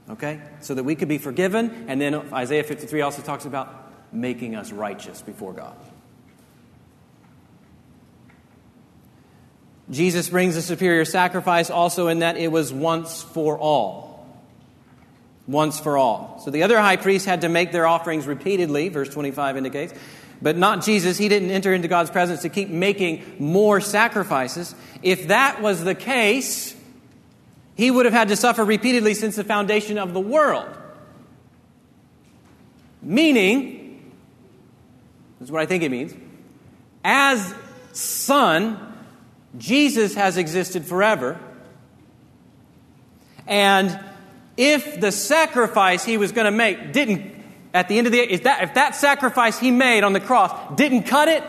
Okay? 0.09 0.41
So 0.61 0.75
that 0.75 0.83
we 0.83 0.95
could 0.95 1.07
be 1.07 1.17
forgiven. 1.17 1.85
And 1.87 1.99
then 1.99 2.15
Isaiah 2.33 2.63
53 2.63 3.01
also 3.01 3.21
talks 3.21 3.45
about 3.45 4.13
making 4.13 4.55
us 4.55 4.71
righteous 4.71 5.21
before 5.21 5.53
God. 5.53 5.75
Jesus 9.89 10.29
brings 10.29 10.55
a 10.55 10.61
superior 10.61 11.05
sacrifice 11.05 11.69
also 11.69 12.07
in 12.07 12.19
that 12.19 12.37
it 12.37 12.51
was 12.51 12.73
once 12.73 13.23
for 13.23 13.57
all. 13.57 14.25
Once 15.47 15.79
for 15.79 15.97
all. 15.97 16.41
So 16.43 16.51
the 16.51 16.63
other 16.63 16.77
high 16.77 16.97
priests 16.97 17.25
had 17.25 17.41
to 17.41 17.49
make 17.49 17.71
their 17.71 17.87
offerings 17.87 18.27
repeatedly, 18.27 18.89
verse 18.89 19.09
25 19.09 19.55
indicates. 19.55 19.93
But 20.41 20.57
not 20.57 20.83
Jesus. 20.83 21.17
He 21.17 21.29
didn't 21.29 21.51
enter 21.51 21.73
into 21.73 21.87
God's 21.87 22.11
presence 22.11 22.41
to 22.41 22.49
keep 22.49 22.69
making 22.69 23.23
more 23.39 23.79
sacrifices. 23.79 24.75
If 25.01 25.29
that 25.29 25.61
was 25.61 25.83
the 25.83 25.95
case, 25.95 26.75
he 27.75 27.89
would 27.89 28.05
have 28.05 28.13
had 28.13 28.27
to 28.27 28.35
suffer 28.35 28.65
repeatedly 28.65 29.13
since 29.13 29.37
the 29.37 29.43
foundation 29.43 29.97
of 29.97 30.13
the 30.13 30.19
world. 30.19 30.67
Meaning, 33.01 34.11
this 35.39 35.47
is 35.47 35.51
what 35.51 35.61
I 35.61 35.65
think 35.65 35.83
it 35.83 35.89
means, 35.89 36.13
as 37.03 37.53
Son, 37.93 38.96
Jesus 39.57 40.15
has 40.15 40.37
existed 40.37 40.85
forever. 40.85 41.39
And 43.45 43.99
if 44.57 44.99
the 44.99 45.11
sacrifice 45.11 46.03
he 46.03 46.17
was 46.17 46.31
going 46.31 46.45
to 46.45 46.51
make 46.51 46.91
didn't, 46.91 47.33
at 47.73 47.87
the 47.87 47.97
end 47.97 48.07
of 48.07 48.13
the 48.13 48.19
if 48.19 48.43
that, 48.43 48.63
if 48.63 48.73
that 48.73 48.95
sacrifice 48.95 49.59
he 49.59 49.71
made 49.71 50.03
on 50.03 50.13
the 50.13 50.19
cross 50.19 50.75
didn't 50.75 51.03
cut 51.03 51.27
it, 51.27 51.43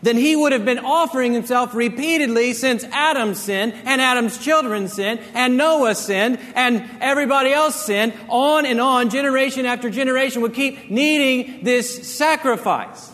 then 0.00 0.16
he 0.16 0.36
would 0.36 0.52
have 0.52 0.64
been 0.64 0.78
offering 0.78 1.32
himself 1.32 1.74
repeatedly 1.74 2.52
since 2.52 2.84
Adam 2.84 3.34
sinned 3.34 3.74
and 3.84 4.00
Adam's 4.00 4.38
children 4.38 4.86
sinned 4.86 5.20
and 5.34 5.56
Noah 5.56 5.96
sinned 5.96 6.38
and 6.54 6.88
everybody 7.00 7.52
else 7.52 7.84
sinned. 7.84 8.14
On 8.28 8.64
and 8.64 8.80
on, 8.80 9.10
generation 9.10 9.66
after 9.66 9.90
generation 9.90 10.42
would 10.42 10.54
keep 10.54 10.88
needing 10.88 11.64
this 11.64 12.16
sacrifice. 12.16 13.10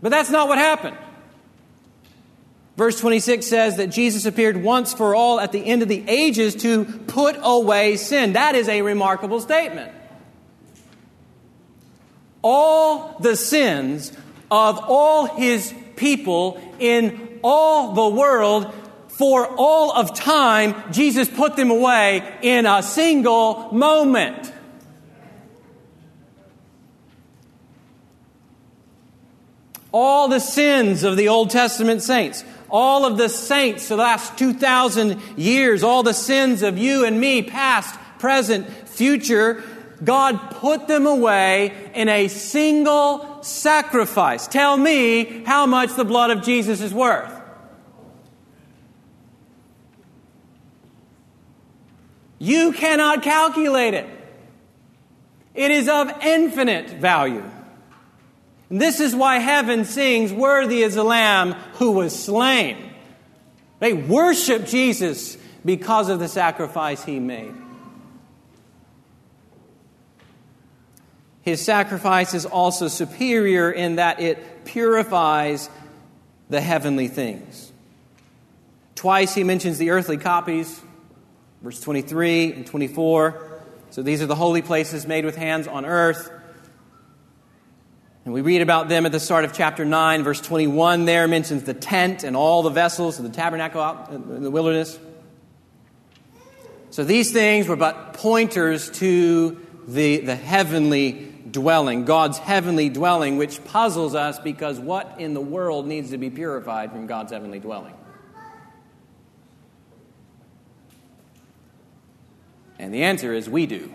But 0.00 0.08
that's 0.08 0.30
not 0.30 0.48
what 0.48 0.56
happened. 0.56 0.96
Verse 2.76 2.98
26 3.00 3.46
says 3.46 3.76
that 3.76 3.88
Jesus 3.88 4.24
appeared 4.24 4.56
once 4.56 4.94
for 4.94 5.14
all 5.14 5.38
at 5.38 5.52
the 5.52 5.64
end 5.64 5.82
of 5.82 5.88
the 5.88 6.04
ages 6.08 6.54
to 6.56 6.84
put 6.84 7.36
away 7.42 7.96
sin. 7.96 8.32
That 8.32 8.54
is 8.54 8.68
a 8.68 8.80
remarkable 8.82 9.40
statement. 9.40 9.92
All 12.40 13.16
the 13.20 13.36
sins 13.36 14.10
of 14.50 14.80
all 14.88 15.26
his 15.26 15.74
people 15.96 16.60
in 16.78 17.40
all 17.44 17.92
the 17.92 18.08
world 18.08 18.72
for 19.08 19.46
all 19.46 19.92
of 19.92 20.14
time, 20.14 20.74
Jesus 20.90 21.28
put 21.28 21.56
them 21.56 21.70
away 21.70 22.38
in 22.40 22.64
a 22.64 22.82
single 22.82 23.70
moment. 23.72 24.50
All 29.92 30.28
the 30.28 30.40
sins 30.40 31.04
of 31.04 31.18
the 31.18 31.28
Old 31.28 31.50
Testament 31.50 32.02
saints 32.02 32.44
all 32.72 33.04
of 33.04 33.18
the 33.18 33.28
saints 33.28 33.88
the 33.88 33.96
last 33.96 34.36
2,000 34.38 35.20
years, 35.36 35.82
all 35.82 36.02
the 36.02 36.14
sins 36.14 36.62
of 36.62 36.78
you 36.78 37.04
and 37.04 37.20
me, 37.20 37.42
past, 37.42 37.94
present, 38.18 38.66
future, 38.88 39.62
God 40.02 40.50
put 40.52 40.88
them 40.88 41.06
away 41.06 41.90
in 41.94 42.08
a 42.08 42.28
single 42.28 43.42
sacrifice. 43.42 44.48
Tell 44.48 44.76
me 44.76 45.44
how 45.44 45.66
much 45.66 45.94
the 45.94 46.04
blood 46.04 46.30
of 46.30 46.42
Jesus 46.42 46.80
is 46.80 46.92
worth. 46.92 47.30
You 52.38 52.72
cannot 52.72 53.22
calculate 53.22 53.94
it. 53.94 54.08
It 55.54 55.70
is 55.70 55.88
of 55.88 56.10
infinite 56.24 56.90
value. 56.90 57.48
This 58.72 59.00
is 59.00 59.14
why 59.14 59.36
heaven 59.36 59.84
sings, 59.84 60.32
Worthy 60.32 60.82
is 60.82 60.94
the 60.94 61.04
Lamb 61.04 61.52
who 61.74 61.92
was 61.92 62.18
slain. 62.18 62.90
They 63.80 63.92
worship 63.92 64.64
Jesus 64.64 65.36
because 65.62 66.08
of 66.08 66.18
the 66.18 66.28
sacrifice 66.28 67.04
he 67.04 67.20
made. 67.20 67.52
His 71.42 71.60
sacrifice 71.62 72.32
is 72.32 72.46
also 72.46 72.88
superior 72.88 73.70
in 73.70 73.96
that 73.96 74.20
it 74.20 74.64
purifies 74.64 75.68
the 76.48 76.60
heavenly 76.62 77.08
things. 77.08 77.70
Twice 78.94 79.34
he 79.34 79.44
mentions 79.44 79.76
the 79.76 79.90
earthly 79.90 80.16
copies, 80.16 80.80
verse 81.60 81.78
23 81.78 82.52
and 82.54 82.66
24. 82.66 83.50
So 83.90 84.02
these 84.02 84.22
are 84.22 84.26
the 84.26 84.34
holy 84.34 84.62
places 84.62 85.06
made 85.06 85.26
with 85.26 85.36
hands 85.36 85.68
on 85.68 85.84
earth. 85.84 86.30
And 88.24 88.32
we 88.32 88.40
read 88.40 88.62
about 88.62 88.88
them 88.88 89.04
at 89.04 89.12
the 89.12 89.18
start 89.18 89.44
of 89.44 89.52
chapter 89.52 89.84
9, 89.84 90.22
verse 90.22 90.40
21 90.40 91.06
there 91.06 91.26
mentions 91.26 91.64
the 91.64 91.74
tent 91.74 92.22
and 92.22 92.36
all 92.36 92.62
the 92.62 92.70
vessels 92.70 93.18
of 93.18 93.24
the 93.24 93.30
tabernacle 93.30 93.80
out 93.80 94.10
in 94.10 94.42
the 94.42 94.50
wilderness. 94.50 94.98
So 96.90 97.04
these 97.04 97.32
things 97.32 97.66
were 97.66 97.76
but 97.76 98.14
pointers 98.14 98.90
to 99.00 99.60
the, 99.88 100.18
the 100.18 100.36
heavenly 100.36 101.32
dwelling, 101.50 102.04
God's 102.04 102.38
heavenly 102.38 102.88
dwelling, 102.88 103.38
which 103.38 103.64
puzzles 103.64 104.14
us 104.14 104.38
because 104.38 104.78
what 104.78 105.16
in 105.18 105.34
the 105.34 105.40
world 105.40 105.86
needs 105.86 106.10
to 106.10 106.18
be 106.18 106.30
purified 106.30 106.92
from 106.92 107.06
God's 107.06 107.32
heavenly 107.32 107.58
dwelling? 107.58 107.94
And 112.78 112.94
the 112.94 113.02
answer 113.02 113.32
is 113.32 113.48
we 113.48 113.66
do. 113.66 113.92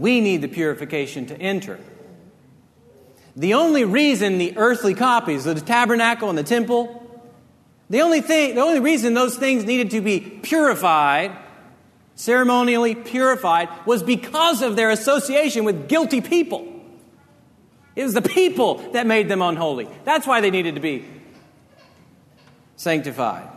We 0.00 0.20
need 0.20 0.42
the 0.42 0.48
purification 0.48 1.26
to 1.26 1.40
enter. 1.40 1.78
The 3.36 3.54
only 3.54 3.84
reason 3.84 4.38
the 4.38 4.56
earthly 4.56 4.94
copies, 4.94 5.44
the 5.44 5.54
tabernacle 5.54 6.28
and 6.28 6.36
the 6.36 6.42
temple, 6.42 7.04
the 7.90 8.00
only 8.00 8.20
thing, 8.20 8.54
the 8.54 8.60
only 8.60 8.80
reason 8.80 9.14
those 9.14 9.36
things 9.36 9.64
needed 9.64 9.92
to 9.92 10.00
be 10.00 10.20
purified, 10.20 11.36
ceremonially 12.16 12.94
purified, 12.94 13.68
was 13.86 14.02
because 14.02 14.62
of 14.62 14.76
their 14.76 14.90
association 14.90 15.64
with 15.64 15.88
guilty 15.88 16.20
people. 16.20 16.66
It 17.94 18.04
was 18.04 18.14
the 18.14 18.22
people 18.22 18.76
that 18.92 19.06
made 19.06 19.28
them 19.28 19.42
unholy. 19.42 19.88
That's 20.04 20.26
why 20.26 20.40
they 20.40 20.50
needed 20.50 20.74
to 20.76 20.80
be 20.80 21.04
sanctified. 22.76 23.48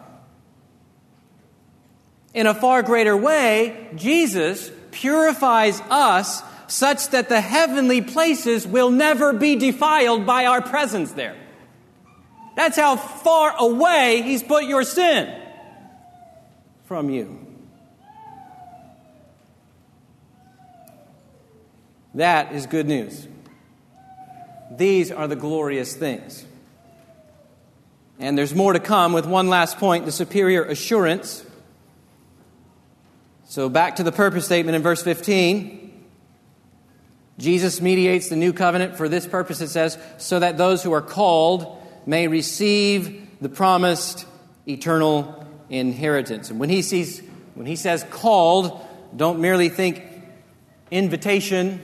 In 2.34 2.48
a 2.48 2.54
far 2.54 2.82
greater 2.82 3.16
way, 3.16 3.90
Jesus 3.96 4.72
purifies 4.92 5.82
us 5.90 6.44
such 6.68 7.10
that 7.10 7.30
the 7.30 7.42
heavenly 7.42 8.02
places 8.02 8.66
will 8.66 8.90
never 8.90 9.34
be 9.34 9.56
defiled 9.56 10.26
by 10.26 10.46
our 10.46 10.62
presence 10.62 11.12
there. 11.12 11.36
That's 12.56 12.78
how 12.78 12.96
far 12.96 13.56
away 13.58 14.22
He's 14.22 14.44
put 14.44 14.66
your 14.66 14.84
sin 14.84 15.38
from 16.86 17.10
you. 17.10 17.46
That 22.16 22.54
is 22.54 22.66
good 22.66 22.88
news. 22.88 23.28
These 24.76 25.12
are 25.12 25.28
the 25.28 25.36
glorious 25.36 25.96
things. 25.96 26.46
And 28.20 28.38
there's 28.38 28.54
more 28.54 28.74
to 28.74 28.80
come 28.80 29.14
with 29.14 29.26
one 29.26 29.50
last 29.50 29.78
point 29.78 30.06
the 30.06 30.12
superior 30.12 30.64
assurance. 30.64 31.46
So, 33.52 33.68
back 33.68 33.98
to 33.98 34.04
the 34.04 34.14
purpose 34.14 34.46
statement 34.46 34.78
in 34.78 34.82
verse 34.82 35.04
15. 35.04 36.06
Jesus 37.38 37.82
mediates 37.82 38.30
the 38.30 38.38
new 38.38 38.54
covenant 38.54 38.96
for 38.96 39.10
this 39.10 39.28
purpose, 39.28 39.60
it 39.60 39.68
says, 39.68 39.98
so 40.18 40.40
that 40.40 40.58
those 40.58 40.82
who 40.82 40.94
are 40.94 41.02
called 41.02 41.78
may 42.06 42.30
receive 42.30 43.28
the 43.42 43.50
promised 43.50 44.26
eternal 44.66 45.46
inheritance. 45.70 46.50
And 46.50 46.62
when 46.62 46.70
he 46.70 46.82
sees 46.82 47.22
when 47.56 47.66
he 47.66 47.76
says 47.76 48.06
called, 48.10 48.80
don't 49.14 49.42
merely 49.42 49.68
think 49.68 50.02
invitation. 50.90 51.82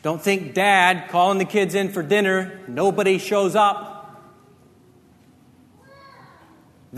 Don't 0.00 0.22
think 0.22 0.54
dad 0.54 1.10
calling 1.10 1.36
the 1.36 1.44
kids 1.44 1.74
in 1.74 1.92
for 1.92 2.02
dinner, 2.02 2.58
nobody 2.68 3.18
shows 3.18 3.54
up. 3.54 3.87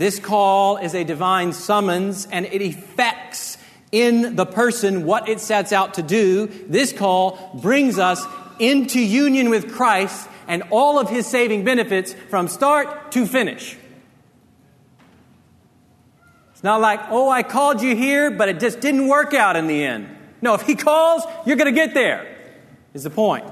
This 0.01 0.17
call 0.17 0.77
is 0.77 0.95
a 0.95 1.03
divine 1.03 1.53
summons 1.53 2.27
and 2.31 2.47
it 2.47 2.63
effects 2.63 3.59
in 3.91 4.35
the 4.35 4.47
person 4.47 5.05
what 5.05 5.29
it 5.29 5.39
sets 5.39 5.71
out 5.71 5.93
to 5.93 6.01
do. 6.01 6.47
This 6.47 6.91
call 6.91 7.51
brings 7.61 7.99
us 7.99 8.25
into 8.57 8.99
union 8.99 9.51
with 9.51 9.71
Christ 9.71 10.27
and 10.47 10.63
all 10.71 10.97
of 10.97 11.07
his 11.07 11.27
saving 11.27 11.65
benefits 11.65 12.15
from 12.31 12.47
start 12.47 13.11
to 13.11 13.27
finish. 13.27 13.77
It's 16.53 16.63
not 16.63 16.81
like, 16.81 17.01
oh, 17.11 17.29
I 17.29 17.43
called 17.43 17.83
you 17.83 17.95
here, 17.95 18.31
but 18.31 18.49
it 18.49 18.59
just 18.59 18.79
didn't 18.79 19.07
work 19.07 19.35
out 19.35 19.55
in 19.55 19.67
the 19.67 19.83
end. 19.83 20.09
No, 20.41 20.55
if 20.55 20.63
he 20.63 20.73
calls, 20.73 21.21
you're 21.45 21.57
going 21.57 21.71
to 21.71 21.79
get 21.79 21.93
there, 21.93 22.25
is 22.95 23.03
the 23.03 23.11
point. 23.11 23.45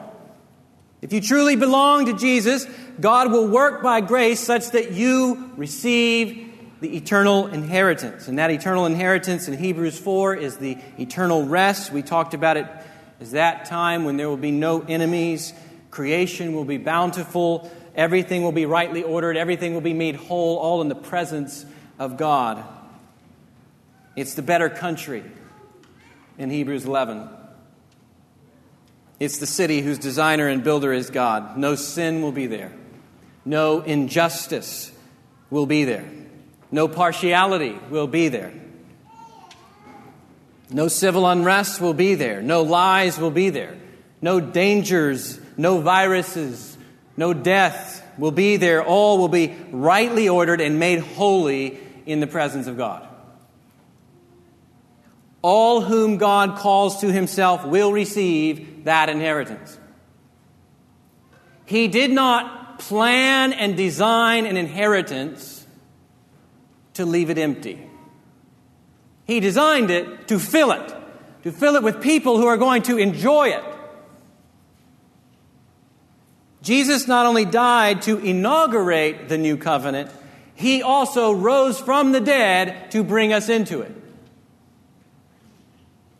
If 1.01 1.13
you 1.13 1.21
truly 1.21 1.55
belong 1.55 2.07
to 2.07 2.13
Jesus, 2.13 2.65
God 2.99 3.31
will 3.31 3.47
work 3.47 3.81
by 3.81 4.01
grace 4.01 4.39
such 4.39 4.71
that 4.71 4.91
you 4.91 5.51
receive 5.55 6.45
the 6.81 6.95
eternal 6.95 7.47
inheritance. 7.47 8.27
And 8.27 8.39
that 8.39 8.51
eternal 8.51 8.85
inheritance 8.85 9.47
in 9.47 9.57
Hebrews 9.57 9.97
4 9.97 10.35
is 10.35 10.57
the 10.57 10.77
eternal 10.97 11.45
rest. 11.45 11.91
We 11.91 12.01
talked 12.01 12.33
about 12.33 12.57
it 12.57 12.67
as 13.19 13.31
that 13.31 13.65
time 13.65 14.03
when 14.03 14.17
there 14.17 14.29
will 14.29 14.37
be 14.37 14.51
no 14.51 14.81
enemies 14.81 15.53
Creation 15.91 16.53
will 16.53 16.65
be 16.65 16.77
bountiful. 16.77 17.69
Everything 17.95 18.43
will 18.43 18.51
be 18.51 18.65
rightly 18.65 19.03
ordered. 19.03 19.37
Everything 19.37 19.73
will 19.73 19.81
be 19.81 19.93
made 19.93 20.15
whole, 20.15 20.57
all 20.57 20.81
in 20.81 20.89
the 20.89 20.95
presence 20.95 21.65
of 21.97 22.17
God. 22.17 22.63
It's 24.15 24.35
the 24.35 24.41
better 24.41 24.69
country 24.69 25.23
in 26.37 26.49
Hebrews 26.49 26.85
11. 26.85 27.29
It's 29.19 29.37
the 29.37 29.45
city 29.45 29.81
whose 29.81 29.99
designer 29.99 30.47
and 30.47 30.63
builder 30.63 30.93
is 30.93 31.09
God. 31.09 31.57
No 31.57 31.75
sin 31.75 32.21
will 32.21 32.31
be 32.31 32.47
there. 32.47 32.71
No 33.45 33.81
injustice 33.81 34.91
will 35.49 35.65
be 35.65 35.83
there. 35.83 36.09
No 36.71 36.87
partiality 36.87 37.77
will 37.89 38.07
be 38.07 38.29
there. 38.29 38.53
No 40.69 40.87
civil 40.87 41.27
unrest 41.27 41.81
will 41.81 41.95
be 41.95 42.15
there. 42.15 42.41
No 42.41 42.61
lies 42.61 43.17
will 43.17 43.31
be 43.31 43.49
there. 43.49 43.75
No 44.21 44.39
dangers 44.39 45.39
no 45.59 45.81
viruses, 45.81 46.77
no 47.17 47.33
death 47.33 48.01
will 48.17 48.31
be 48.31 48.55
there. 48.55 48.81
All 48.81 49.17
will 49.17 49.27
be 49.27 49.55
rightly 49.71 50.29
ordered 50.29 50.61
and 50.61 50.79
made 50.79 50.99
holy 50.99 51.77
in 52.05 52.21
the 52.21 52.27
presence 52.27 52.65
of 52.65 52.77
God. 52.77 53.05
All 55.41 55.81
whom 55.81 56.17
God 56.17 56.57
calls 56.57 57.01
to 57.01 57.11
himself 57.11 57.65
will 57.65 57.91
receive 57.91 58.78
that 58.89 59.07
inheritance. 59.07 59.77
He 61.65 61.87
did 61.87 62.09
not 62.09 62.79
plan 62.79 63.53
and 63.53 63.77
design 63.77 64.47
an 64.47 64.57
inheritance 64.57 65.63
to 66.95 67.05
leave 67.05 67.29
it 67.29 67.37
empty. 67.37 67.87
He 69.25 69.39
designed 69.39 69.91
it 69.91 70.27
to 70.29 70.39
fill 70.39 70.71
it, 70.71 70.91
to 71.43 71.51
fill 71.51 71.75
it 71.75 71.83
with 71.83 72.01
people 72.01 72.37
who 72.37 72.47
are 72.47 72.57
going 72.57 72.81
to 72.83 72.97
enjoy 72.97 73.49
it. 73.49 73.63
Jesus 76.63 77.07
not 77.07 77.27
only 77.27 77.45
died 77.45 78.01
to 78.03 78.17
inaugurate 78.17 79.29
the 79.29 79.37
new 79.37 79.55
covenant, 79.55 80.09
he 80.55 80.81
also 80.81 81.31
rose 81.31 81.79
from 81.79 82.11
the 82.11 82.21
dead 82.21 82.89
to 82.89 83.03
bring 83.03 83.33
us 83.33 83.49
into 83.49 83.81
it. 83.81 83.95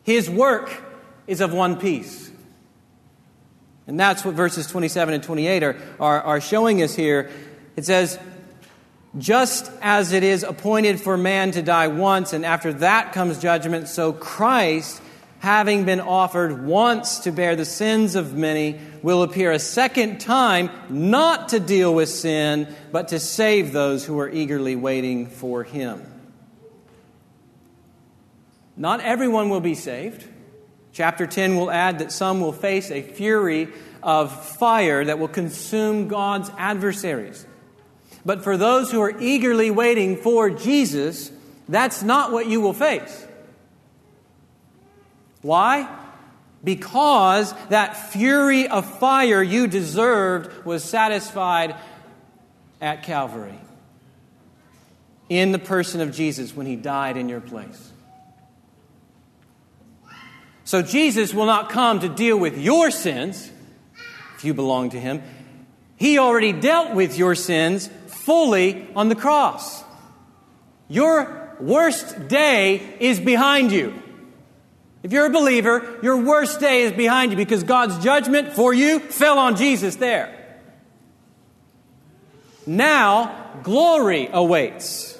His 0.04 0.30
work 0.30 0.70
is 1.26 1.40
of 1.40 1.52
one 1.52 1.76
piece. 1.80 2.29
And 3.90 3.98
that's 3.98 4.24
what 4.24 4.36
verses 4.36 4.68
27 4.68 5.14
and 5.14 5.20
28 5.20 5.64
are, 5.64 5.76
are, 5.98 6.22
are 6.22 6.40
showing 6.40 6.80
us 6.80 6.94
here. 6.94 7.28
It 7.74 7.84
says, 7.84 8.20
Just 9.18 9.68
as 9.82 10.12
it 10.12 10.22
is 10.22 10.44
appointed 10.44 11.00
for 11.00 11.16
man 11.16 11.50
to 11.50 11.60
die 11.60 11.88
once, 11.88 12.32
and 12.32 12.46
after 12.46 12.72
that 12.74 13.12
comes 13.12 13.40
judgment, 13.40 13.88
so 13.88 14.12
Christ 14.12 15.02
having 15.40 15.86
been 15.86 15.98
offered 15.98 16.64
once 16.64 17.18
to 17.20 17.32
bear 17.32 17.56
the 17.56 17.64
sins 17.64 18.14
of 18.14 18.32
many, 18.32 18.78
will 19.02 19.24
appear 19.24 19.50
a 19.50 19.58
second 19.58 20.20
time, 20.20 20.70
not 20.88 21.48
to 21.48 21.58
deal 21.58 21.92
with 21.92 22.08
sin, 22.08 22.72
but 22.92 23.08
to 23.08 23.18
save 23.18 23.72
those 23.72 24.04
who 24.04 24.20
are 24.20 24.28
eagerly 24.28 24.76
waiting 24.76 25.26
for 25.26 25.64
him. 25.64 26.06
Not 28.76 29.00
everyone 29.00 29.48
will 29.48 29.60
be 29.60 29.74
saved. 29.74 30.28
Chapter 31.00 31.26
10 31.26 31.56
will 31.56 31.70
add 31.70 32.00
that 32.00 32.12
some 32.12 32.42
will 32.42 32.52
face 32.52 32.90
a 32.90 33.00
fury 33.00 33.68
of 34.02 34.58
fire 34.58 35.02
that 35.02 35.18
will 35.18 35.28
consume 35.28 36.08
God's 36.08 36.50
adversaries. 36.58 37.46
But 38.26 38.44
for 38.44 38.58
those 38.58 38.90
who 38.90 39.00
are 39.00 39.18
eagerly 39.18 39.70
waiting 39.70 40.18
for 40.18 40.50
Jesus, 40.50 41.32
that's 41.66 42.02
not 42.02 42.32
what 42.32 42.48
you 42.48 42.60
will 42.60 42.74
face. 42.74 43.26
Why? 45.40 45.88
Because 46.62 47.54
that 47.70 48.12
fury 48.12 48.68
of 48.68 48.84
fire 48.98 49.42
you 49.42 49.68
deserved 49.68 50.66
was 50.66 50.84
satisfied 50.84 51.76
at 52.78 53.04
Calvary 53.04 53.58
in 55.30 55.52
the 55.52 55.58
person 55.58 56.02
of 56.02 56.12
Jesus 56.12 56.54
when 56.54 56.66
he 56.66 56.76
died 56.76 57.16
in 57.16 57.30
your 57.30 57.40
place. 57.40 57.89
So 60.70 60.82
Jesus 60.82 61.34
will 61.34 61.46
not 61.46 61.70
come 61.70 61.98
to 61.98 62.08
deal 62.08 62.38
with 62.38 62.56
your 62.56 62.92
sins 62.92 63.50
if 64.36 64.44
you 64.44 64.54
belong 64.54 64.90
to 64.90 65.00
him. 65.00 65.20
He 65.96 66.16
already 66.16 66.52
dealt 66.52 66.94
with 66.94 67.18
your 67.18 67.34
sins 67.34 67.90
fully 68.06 68.86
on 68.94 69.08
the 69.08 69.16
cross. 69.16 69.82
Your 70.86 71.56
worst 71.58 72.28
day 72.28 72.76
is 73.00 73.18
behind 73.18 73.72
you. 73.72 74.00
If 75.02 75.10
you're 75.10 75.26
a 75.26 75.30
believer, 75.30 75.98
your 76.04 76.18
worst 76.18 76.60
day 76.60 76.82
is 76.82 76.92
behind 76.92 77.32
you 77.32 77.36
because 77.36 77.64
God's 77.64 77.98
judgment 77.98 78.52
for 78.52 78.72
you 78.72 79.00
fell 79.00 79.40
on 79.40 79.56
Jesus 79.56 79.96
there. 79.96 80.56
Now, 82.64 83.58
glory 83.64 84.28
awaits 84.32 85.18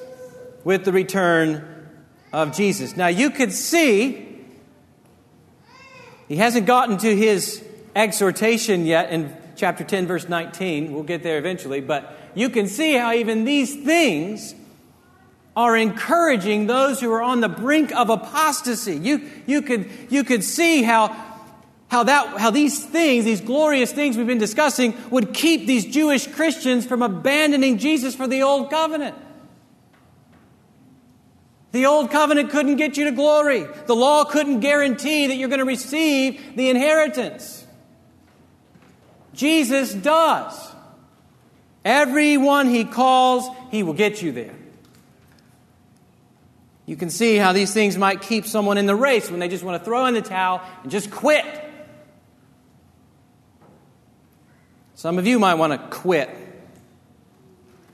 with 0.62 0.84
the 0.84 0.92
return 0.92 1.88
of 2.32 2.54
Jesus. 2.54 2.96
Now, 2.96 3.08
you 3.08 3.30
could 3.30 3.52
see 3.52 4.29
he 6.30 6.36
hasn't 6.36 6.64
gotten 6.64 6.96
to 6.98 7.16
his 7.16 7.60
exhortation 7.96 8.86
yet 8.86 9.10
in 9.10 9.36
chapter 9.56 9.82
10, 9.82 10.06
verse 10.06 10.28
19. 10.28 10.92
We'll 10.92 11.02
get 11.02 11.24
there 11.24 11.38
eventually, 11.38 11.80
but 11.80 12.16
you 12.36 12.50
can 12.50 12.68
see 12.68 12.94
how 12.94 13.12
even 13.12 13.44
these 13.44 13.82
things 13.82 14.54
are 15.56 15.76
encouraging 15.76 16.68
those 16.68 17.00
who 17.00 17.10
are 17.10 17.20
on 17.20 17.40
the 17.40 17.48
brink 17.48 17.92
of 17.96 18.10
apostasy. 18.10 18.94
You, 18.94 19.28
you, 19.46 19.60
could, 19.60 19.90
you 20.08 20.22
could 20.22 20.44
see 20.44 20.84
how, 20.84 21.08
how, 21.88 22.04
that, 22.04 22.38
how 22.38 22.52
these 22.52 22.84
things, 22.84 23.24
these 23.24 23.40
glorious 23.40 23.90
things 23.90 24.16
we've 24.16 24.24
been 24.24 24.38
discussing, 24.38 24.94
would 25.10 25.34
keep 25.34 25.66
these 25.66 25.84
Jewish 25.84 26.28
Christians 26.28 26.86
from 26.86 27.02
abandoning 27.02 27.78
Jesus 27.78 28.14
for 28.14 28.28
the 28.28 28.42
old 28.42 28.70
covenant. 28.70 29.16
The 31.72 31.86
old 31.86 32.10
covenant 32.10 32.50
couldn't 32.50 32.76
get 32.76 32.96
you 32.96 33.04
to 33.04 33.12
glory. 33.12 33.66
The 33.86 33.94
law 33.94 34.24
couldn't 34.24 34.60
guarantee 34.60 35.28
that 35.28 35.36
you're 35.36 35.48
going 35.48 35.60
to 35.60 35.64
receive 35.64 36.56
the 36.56 36.68
inheritance. 36.68 37.64
Jesus 39.34 39.94
does. 39.94 40.72
Everyone 41.84 42.68
he 42.68 42.84
calls, 42.84 43.48
he 43.70 43.82
will 43.82 43.94
get 43.94 44.20
you 44.20 44.32
there. 44.32 44.54
You 46.86 46.96
can 46.96 47.08
see 47.08 47.36
how 47.36 47.52
these 47.52 47.72
things 47.72 47.96
might 47.96 48.20
keep 48.20 48.46
someone 48.46 48.76
in 48.76 48.86
the 48.86 48.96
race 48.96 49.30
when 49.30 49.38
they 49.38 49.46
just 49.46 49.62
want 49.62 49.80
to 49.80 49.84
throw 49.84 50.06
in 50.06 50.14
the 50.14 50.22
towel 50.22 50.60
and 50.82 50.90
just 50.90 51.10
quit. 51.10 51.46
Some 54.96 55.16
of 55.16 55.26
you 55.26 55.38
might 55.38 55.54
want 55.54 55.72
to 55.72 55.96
quit 55.96 56.28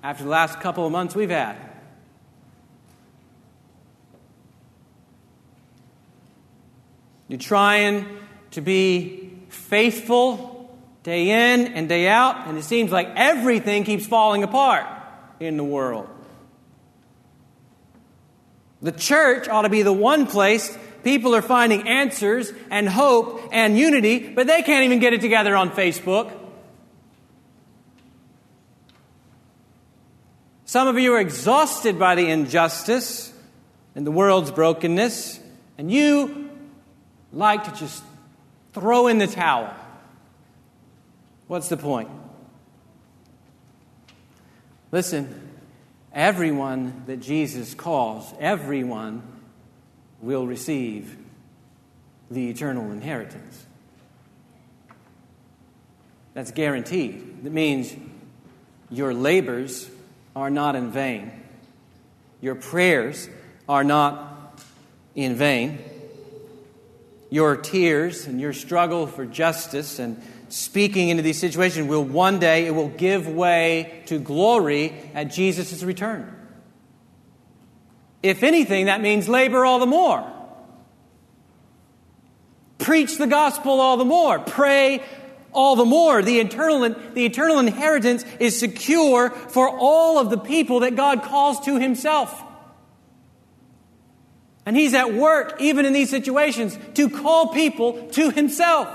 after 0.03 0.25
the 0.25 0.31
last 0.31 0.61
couple 0.61 0.87
of 0.87 0.93
months 0.93 1.15
we've 1.15 1.31
had. 1.31 1.66
You're 7.29 7.39
trying 7.39 8.07
to 8.53 8.61
be 8.61 9.33
faithful 9.49 10.77
day 11.03 11.55
in 11.55 11.73
and 11.73 11.89
day 11.89 12.09
out, 12.09 12.47
and 12.47 12.59
it 12.59 12.65
seems 12.65 12.91
like 12.91 13.09
everything 13.17 13.85
keeps 13.85 14.07
falling 14.07 14.43
apart 14.43 14.87
in 15.41 15.57
the 15.57 15.65
world. 15.65 16.09
The 18.83 18.93
church 18.93 19.49
ought 19.49 19.63
to 19.63 19.69
be 19.69 19.83
the 19.83 19.93
one 19.93 20.27
place 20.27 20.77
people 21.03 21.35
are 21.35 21.43
finding 21.43 21.89
answers 21.89 22.53
and 22.71 22.89
hope 22.89 23.49
and 23.53 23.79
unity, 23.79 24.29
but 24.29 24.47
they 24.47 24.63
can't 24.63 24.85
even 24.85 24.99
get 24.99 25.13
it 25.13 25.21
together 25.21 25.57
on 25.57 25.71
Facebook. 25.71 26.33
Some 30.65 30.89
of 30.89 30.99
you 30.99 31.15
are 31.15 31.21
exhausted 31.21 31.99
by 31.99 32.17
the 32.17 32.29
injustice 32.29 33.33
and 33.95 34.05
the 34.07 34.11
world's 34.11 34.51
brokenness, 34.51 35.41
and 35.79 35.91
you 35.91 36.46
like 37.37 37.65
to 37.65 37.73
just 37.79 38.03
throw 38.73 39.09
in 39.09 39.19
the 39.19 39.27
towel. 39.27 39.73
What's 41.47 41.69
the 41.69 41.77
point? 41.77 42.09
Listen, 44.91 45.51
everyone 46.13 47.05
that 47.07 47.21
Jesus 47.21 47.75
calls, 47.75 48.33
everyone 48.41 49.23
will 50.21 50.47
receive 50.47 51.17
the 52.31 52.49
eternal 52.49 52.91
inheritance. 52.91 53.67
That's 56.33 56.51
guaranteed. 56.51 57.45
That 57.45 57.53
means 57.53 57.95
your 58.91 59.13
labors 59.13 59.89
are 60.35 60.51
not 60.51 60.75
in 60.75 60.91
vain, 60.91 61.33
your 62.41 62.55
prayers 62.55 63.29
are 63.69 63.85
not 63.85 64.63
in 65.15 65.35
vain, 65.35 65.79
your 67.31 67.57
tears 67.57 68.27
and 68.27 68.41
your 68.41 68.53
struggle 68.53 69.07
for 69.07 69.27
justice 69.27 69.99
and 69.99 70.23
speaking 70.49 71.09
into 71.09 71.23
these 71.23 71.39
situations 71.39 71.89
will 71.89 72.05
one 72.05 72.39
day 72.39 72.67
it 72.67 72.75
will 72.75 72.89
give 72.89 73.27
way 73.27 74.03
to 74.07 74.19
glory 74.19 74.93
at 75.15 75.25
Jesus' 75.25 75.83
return. 75.83 76.33
If 78.23 78.43
anything, 78.43 78.87
that 78.87 79.01
means 79.01 79.29
labor 79.29 79.65
all 79.65 79.79
the 79.79 79.87
more. 79.87 80.33
Preach 82.79 83.19
the 83.19 83.27
gospel 83.27 83.81
all 83.81 83.97
the 83.97 84.05
more. 84.05 84.39
Pray 84.39 85.03
all 85.53 85.77
the 85.77 85.85
more. 85.85 86.23
The 86.23 86.39
eternal, 86.41 86.95
the 87.15 87.25
eternal 87.25 87.59
inheritance 87.59 88.25
is 88.39 88.59
secure 88.59 89.31
for 89.31 89.69
all 89.69 90.19
of 90.19 90.31
the 90.31 90.39
people 90.39 90.81
that 90.81 90.95
God 90.95 91.23
calls 91.23 91.65
to 91.65 91.79
Himself. 91.79 92.43
And 94.67 94.77
He's 94.77 94.93
at 94.93 95.15
work, 95.15 95.57
even 95.61 95.87
in 95.87 95.93
these 95.95 96.11
situations, 96.11 96.79
to 96.95 97.09
call 97.09 97.49
people 97.49 98.09
to 98.09 98.31
Himself. 98.31 98.89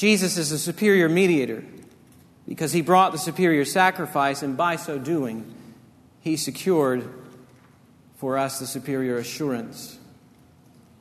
Jesus 0.00 0.38
is 0.38 0.50
a 0.50 0.58
superior 0.58 1.10
mediator 1.10 1.62
because 2.48 2.72
he 2.72 2.80
brought 2.80 3.12
the 3.12 3.18
superior 3.18 3.66
sacrifice, 3.66 4.42
and 4.42 4.56
by 4.56 4.76
so 4.76 4.98
doing, 4.98 5.54
he 6.20 6.38
secured 6.38 7.06
for 8.16 8.38
us 8.38 8.58
the 8.58 8.66
superior 8.66 9.18
assurance. 9.18 9.98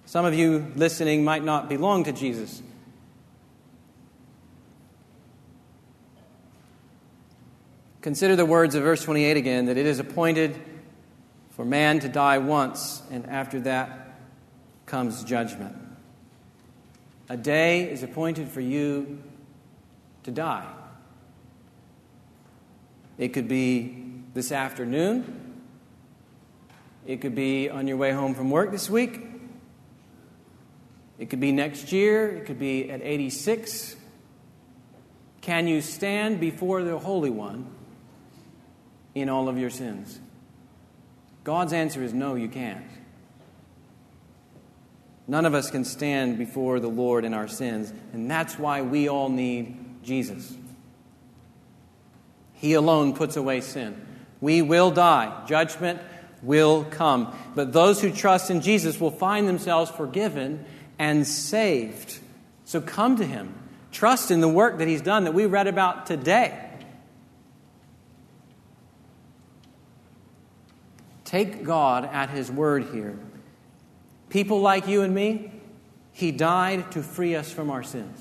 Some 0.06 0.26
of 0.26 0.34
you 0.34 0.72
listening 0.76 1.24
might 1.24 1.46
not 1.46 1.70
belong 1.70 2.04
to 2.04 2.12
Jesus. 2.12 2.62
Consider 8.02 8.36
the 8.36 8.46
words 8.46 8.76
of 8.76 8.84
verse 8.84 9.04
28 9.04 9.38
again 9.38 9.66
that 9.68 9.78
it 9.78 9.86
is 9.86 10.00
appointed 10.00 10.60
for 11.60 11.66
man 11.66 12.00
to 12.00 12.08
die 12.08 12.38
once, 12.38 13.02
and 13.12 13.26
after 13.26 13.60
that 13.60 14.14
comes 14.86 15.26
judgment. 15.26 15.76
A 17.28 17.36
day 17.36 17.92
is 17.92 18.02
appointed 18.02 18.48
for 18.48 18.62
you 18.62 19.22
to 20.24 20.32
die. 20.32 20.72
It 23.18 23.34
could 23.34 23.50
be 23.50 24.22
this 24.34 24.54
afternoon. 24.54 25.62
It 27.06 27.20
could 27.20 27.36
be 27.36 27.70
on 27.70 27.90
your 27.90 27.98
way 27.98 28.14
home 28.14 28.36
from 28.36 28.50
work 28.52 28.72
this 28.72 28.90
week. 28.90 29.20
It 31.18 31.30
could 31.30 31.42
be 31.42 31.52
next 31.52 31.92
year. 31.92 32.38
It 32.38 32.46
could 32.46 32.60
be 32.60 32.90
at 32.90 33.02
86. 33.02 33.98
Can 35.42 35.68
you 35.68 35.82
stand 35.82 36.40
before 36.40 36.84
the 36.84 36.98
Holy 36.98 37.30
One 37.30 37.68
in 39.14 39.28
all 39.28 39.50
of 39.50 39.58
your 39.58 39.70
sins? 39.70 40.22
God's 41.44 41.74
answer 41.74 42.04
is 42.04 42.14
no, 42.14 42.36
you 42.36 42.48
can't. 42.48 42.86
None 45.28 45.46
of 45.46 45.54
us 45.54 45.70
can 45.70 45.86
stand 45.86 46.38
before 46.38 46.80
the 46.80 46.88
Lord 46.88 47.24
in 47.24 47.34
our 47.34 47.48
sins, 47.48 47.94
and 48.14 48.30
that's 48.30 48.58
why 48.58 48.82
we 48.82 49.08
all 49.08 49.30
need 49.30 49.78
Jesus. 50.04 50.56
He 52.54 52.74
alone 52.74 53.14
puts 53.14 53.38
away 53.38 53.62
sin. 53.62 54.06
We 54.42 54.62
will 54.62 54.92
die, 54.92 55.46
judgment 55.48 56.02
will 56.42 56.84
come. 56.86 57.34
But 57.56 57.74
those 57.74 58.02
who 58.02 58.12
trust 58.12 58.50
in 58.50 58.62
Jesus 58.62 59.00
will 59.00 59.12
find 59.12 59.48
themselves 59.48 59.92
forgiven 59.92 60.66
and 60.98 61.28
saved. 61.28 62.20
So 62.66 62.82
come 62.82 63.18
to 63.18 63.26
Him. 63.26 63.54
Trust 63.92 64.32
in 64.32 64.42
the 64.42 64.48
work 64.48 64.78
that 64.80 64.88
He's 64.88 65.02
done 65.02 65.26
that 65.26 65.34
we 65.34 65.46
read 65.46 65.68
about 65.68 66.06
today. 66.06 66.69
Take 71.30 71.64
God 71.64 72.06
at 72.06 72.32
His 72.32 72.50
word 72.50 72.88
here. 72.92 73.16
People 74.30 74.62
like 74.62 74.88
you 74.88 75.04
and 75.04 75.14
me, 75.14 75.52
He 76.12 76.32
died 76.32 76.92
to 76.94 77.04
free 77.04 77.36
us 77.36 77.52
from 77.52 77.70
our 77.70 77.84
sins. 77.84 78.20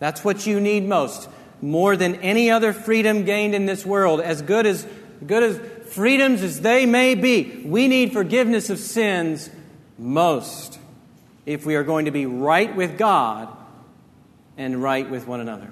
That's 0.00 0.22
what 0.22 0.46
you 0.46 0.60
need 0.60 0.84
most. 0.84 1.30
More 1.62 1.96
than 1.96 2.16
any 2.16 2.50
other 2.50 2.74
freedom 2.74 3.24
gained 3.24 3.54
in 3.54 3.64
this 3.64 3.86
world, 3.86 4.20
as 4.20 4.42
good 4.42 4.66
as, 4.66 4.86
good 5.26 5.42
as 5.42 5.58
freedoms 5.90 6.42
as 6.42 6.60
they 6.60 6.84
may 6.84 7.14
be, 7.14 7.62
we 7.64 7.88
need 7.88 8.12
forgiveness 8.12 8.68
of 8.68 8.78
sins 8.78 9.48
most 9.96 10.78
if 11.46 11.64
we 11.64 11.74
are 11.74 11.84
going 11.84 12.04
to 12.04 12.10
be 12.10 12.26
right 12.26 12.76
with 12.76 12.98
God 12.98 13.48
and 14.58 14.82
right 14.82 15.08
with 15.08 15.26
one 15.26 15.40
another. 15.40 15.70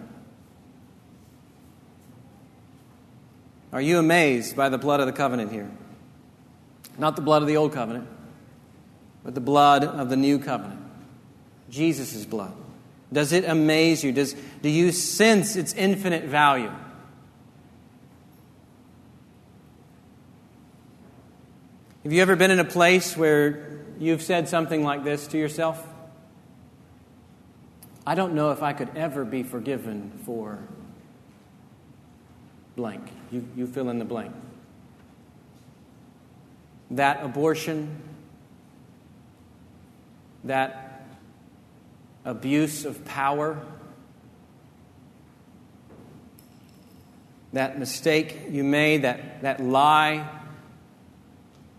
Are 3.73 3.81
you 3.81 3.99
amazed 3.99 4.57
by 4.57 4.69
the 4.69 4.79
blood 4.79 5.01
of 5.01 5.07
the 5.07 5.13
covenant 5.13 5.53
here? 5.53 5.71
Not 6.97 7.17
the 7.17 7.23
blood 7.23 7.43
of 7.43 7.49
the 7.49 7.57
old 7.57 7.73
covenant, 7.73 8.09
but 9.23 9.35
the 9.35 9.41
blood 9.41 9.85
of 9.85 10.09
the 10.09 10.17
new 10.17 10.39
covenant, 10.39 10.81
Jesus' 11.71 12.25
blood? 12.25 12.55
Does 13.13 13.33
it 13.33 13.45
amaze 13.45 14.03
you? 14.03 14.13
Does, 14.13 14.35
do 14.63 14.69
you 14.69 14.93
sense 14.93 15.57
its 15.57 15.73
infinite 15.75 16.25
value? 16.25 16.73
Have 22.03 22.13
you 22.13 22.23
ever 22.23 22.37
been 22.37 22.51
in 22.51 22.59
a 22.59 22.65
place 22.65 23.17
where 23.17 23.81
you've 23.99 24.23
said 24.23 24.49
something 24.49 24.83
like 24.83 25.05
this 25.05 25.27
to 25.29 25.39
yourself? 25.39 25.87
I 28.07 28.15
don't 28.15 28.35
know 28.35 28.51
if 28.51 28.63
I 28.63 28.73
could 28.73 28.97
ever 28.97 29.25
be 29.25 29.43
forgiven 29.43 30.19
for 30.25 30.59
blank. 32.77 33.11
You, 33.31 33.47
you 33.57 33.67
fill 33.67 33.91
in 33.91 33.99
the 33.99 34.05
blank. 34.05 34.35
That 36.91 37.23
abortion, 37.23 38.03
that 40.45 41.05
abuse 42.25 42.85
of 42.85 43.05
power, 43.05 43.61
that 47.53 47.79
mistake 47.79 48.49
you 48.51 48.65
made, 48.65 49.03
that, 49.03 49.43
that 49.43 49.61
lie, 49.63 50.29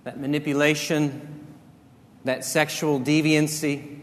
that 0.03 0.19
manipulation, 0.19 1.45
that 2.25 2.43
sexual 2.43 2.99
deviancy, 2.99 3.99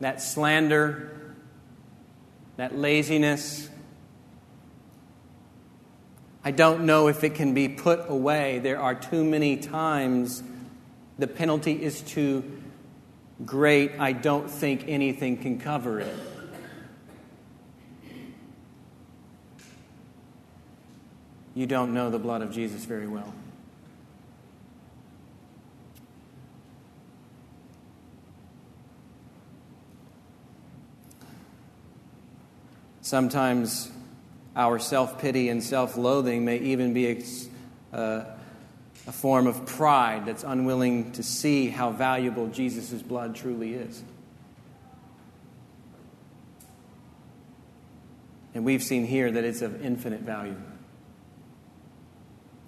that 0.00 0.20
slander, 0.20 1.34
that 2.56 2.76
laziness. 2.76 3.68
I 6.46 6.50
don't 6.50 6.84
know 6.84 7.08
if 7.08 7.24
it 7.24 7.34
can 7.34 7.54
be 7.54 7.68
put 7.68 8.10
away. 8.10 8.58
There 8.58 8.78
are 8.78 8.94
too 8.94 9.24
many 9.24 9.56
times 9.56 10.42
the 11.18 11.26
penalty 11.26 11.82
is 11.82 12.02
too 12.02 12.44
great. 13.46 13.92
I 13.98 14.12
don't 14.12 14.50
think 14.50 14.84
anything 14.86 15.38
can 15.38 15.58
cover 15.58 16.00
it. 16.00 16.14
You 21.54 21.66
don't 21.66 21.94
know 21.94 22.10
the 22.10 22.18
blood 22.18 22.42
of 22.42 22.52
Jesus 22.52 22.84
very 22.84 23.06
well. 23.06 23.32
Sometimes 33.00 33.90
our 34.56 34.78
self 34.78 35.18
pity 35.20 35.48
and 35.48 35.62
self 35.62 35.96
loathing 35.96 36.44
may 36.44 36.58
even 36.58 36.92
be 36.92 37.08
a, 37.92 37.96
uh, 37.96 38.24
a 39.06 39.12
form 39.12 39.46
of 39.46 39.66
pride 39.66 40.26
that's 40.26 40.44
unwilling 40.44 41.12
to 41.12 41.22
see 41.22 41.68
how 41.68 41.90
valuable 41.90 42.46
Jesus' 42.48 43.02
blood 43.02 43.34
truly 43.34 43.74
is. 43.74 44.02
And 48.54 48.64
we've 48.64 48.82
seen 48.82 49.04
here 49.04 49.30
that 49.30 49.44
it's 49.44 49.62
of 49.62 49.84
infinite 49.84 50.20
value. 50.20 50.56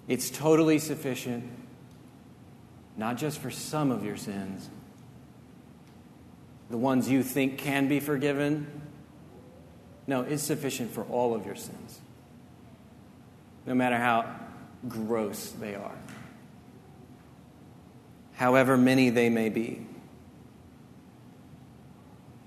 It's 0.07 0.29
totally 0.29 0.79
sufficient, 0.79 1.49
not 2.97 3.17
just 3.17 3.39
for 3.39 3.49
some 3.49 3.91
of 3.91 4.03
your 4.03 4.17
sins, 4.17 4.69
the 6.69 6.77
ones 6.77 7.09
you 7.09 7.23
think 7.23 7.57
can 7.57 7.87
be 7.87 8.01
forgiven, 8.01 8.67
no, 10.07 10.21
it's 10.21 10.41
sufficient 10.41 10.91
for 10.91 11.03
all 11.03 11.35
of 11.35 11.45
your 11.45 11.55
sins, 11.55 11.99
no 13.65 13.75
matter 13.75 13.97
how 13.97 14.25
gross 14.87 15.49
they 15.59 15.75
are, 15.75 15.97
however 18.35 18.77
many 18.77 19.09
they 19.09 19.29
may 19.29 19.49
be. 19.49 19.85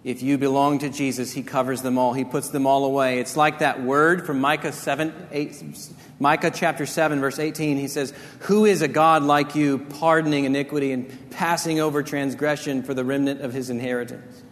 If 0.02 0.22
you 0.22 0.38
belong 0.38 0.78
to 0.78 0.88
Jesus, 0.88 1.30
He 1.32 1.42
covers 1.42 1.82
them 1.82 1.98
all. 1.98 2.14
He 2.14 2.24
puts 2.24 2.48
them 2.48 2.66
all 2.66 2.86
away. 2.86 3.18
It's 3.18 3.36
like 3.36 3.58
that 3.58 3.82
word 3.82 4.24
from 4.24 4.40
Micah 4.40 4.72
7, 4.72 5.12
8, 5.30 5.64
Micah 6.18 6.50
chapter 6.50 6.86
7, 6.86 7.20
verse 7.20 7.38
18. 7.38 7.76
He 7.76 7.86
says, 7.86 8.14
Who 8.40 8.64
is 8.64 8.80
a 8.80 8.88
God 8.88 9.22
like 9.22 9.54
you, 9.54 9.78
pardoning 9.78 10.46
iniquity 10.46 10.92
and 10.92 11.30
passing 11.30 11.80
over 11.80 12.02
transgression 12.02 12.82
for 12.82 12.94
the 12.94 13.04
remnant 13.04 13.42
of 13.42 13.52
His 13.52 13.68
inheritance? 13.68 14.42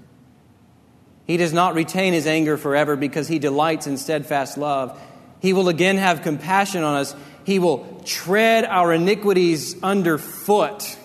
He 1.29 1.37
does 1.37 1.53
not 1.53 1.75
retain 1.75 2.15
his 2.15 2.27
anger 2.27 2.57
forever 2.57 2.97
because 2.97 3.29
he 3.29 3.39
delights 3.39 3.87
in 3.87 3.99
steadfast 3.99 4.57
love. 4.57 4.99
He 5.41 5.53
will 5.53 5.69
again 5.69 5.99
have 5.99 6.23
compassion 6.23 6.83
on 6.83 6.97
us. 6.97 7.15
He 7.45 7.59
will 7.59 8.01
tread 8.07 8.65
our 8.65 8.95
iniquities 8.95 9.81
underfoot. 9.83 10.97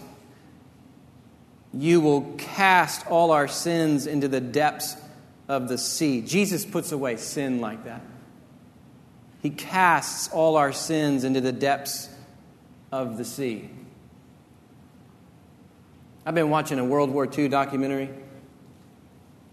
You 1.74 2.00
will 2.00 2.22
cast 2.38 3.06
all 3.08 3.32
our 3.32 3.50
sins 3.50 4.08
into 4.08 4.30
the 4.30 4.40
depths 4.40 4.96
of 5.50 5.68
the 5.68 5.78
sea. 5.78 6.22
Jesus 6.22 6.64
puts 6.64 6.94
away 6.94 7.18
sin 7.18 7.60
like 7.60 7.84
that. 7.84 8.02
He 9.42 9.50
casts 9.50 10.30
all 10.30 10.56
our 10.56 10.72
sins 10.72 11.26
into 11.26 11.42
the 11.42 11.52
depths 11.52 12.08
of 12.94 13.18
the 13.18 13.26
sea. 13.26 13.70
I've 16.26 16.36
been 16.36 16.50
watching 16.50 16.80
a 16.80 16.86
World 16.86 17.10
War 17.10 17.28
II 17.30 17.50
documentary 17.50 18.10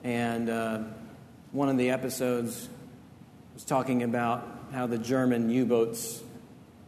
and 0.05 0.49
uh, 0.49 0.81
one 1.53 1.69
of 1.69 1.77
the 1.77 1.91
episodes 1.91 2.69
was 3.55 3.65
talking 3.65 4.03
about 4.03 4.47
how 4.73 4.87
the 4.87 4.99
German 4.99 5.51
U 5.51 5.65
boats 5.67 6.23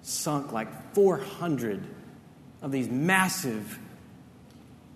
sunk 0.03 0.53
like 0.53 0.95
400 0.95 1.83
of 2.63 2.73
these 2.73 2.89
massive 2.89 3.79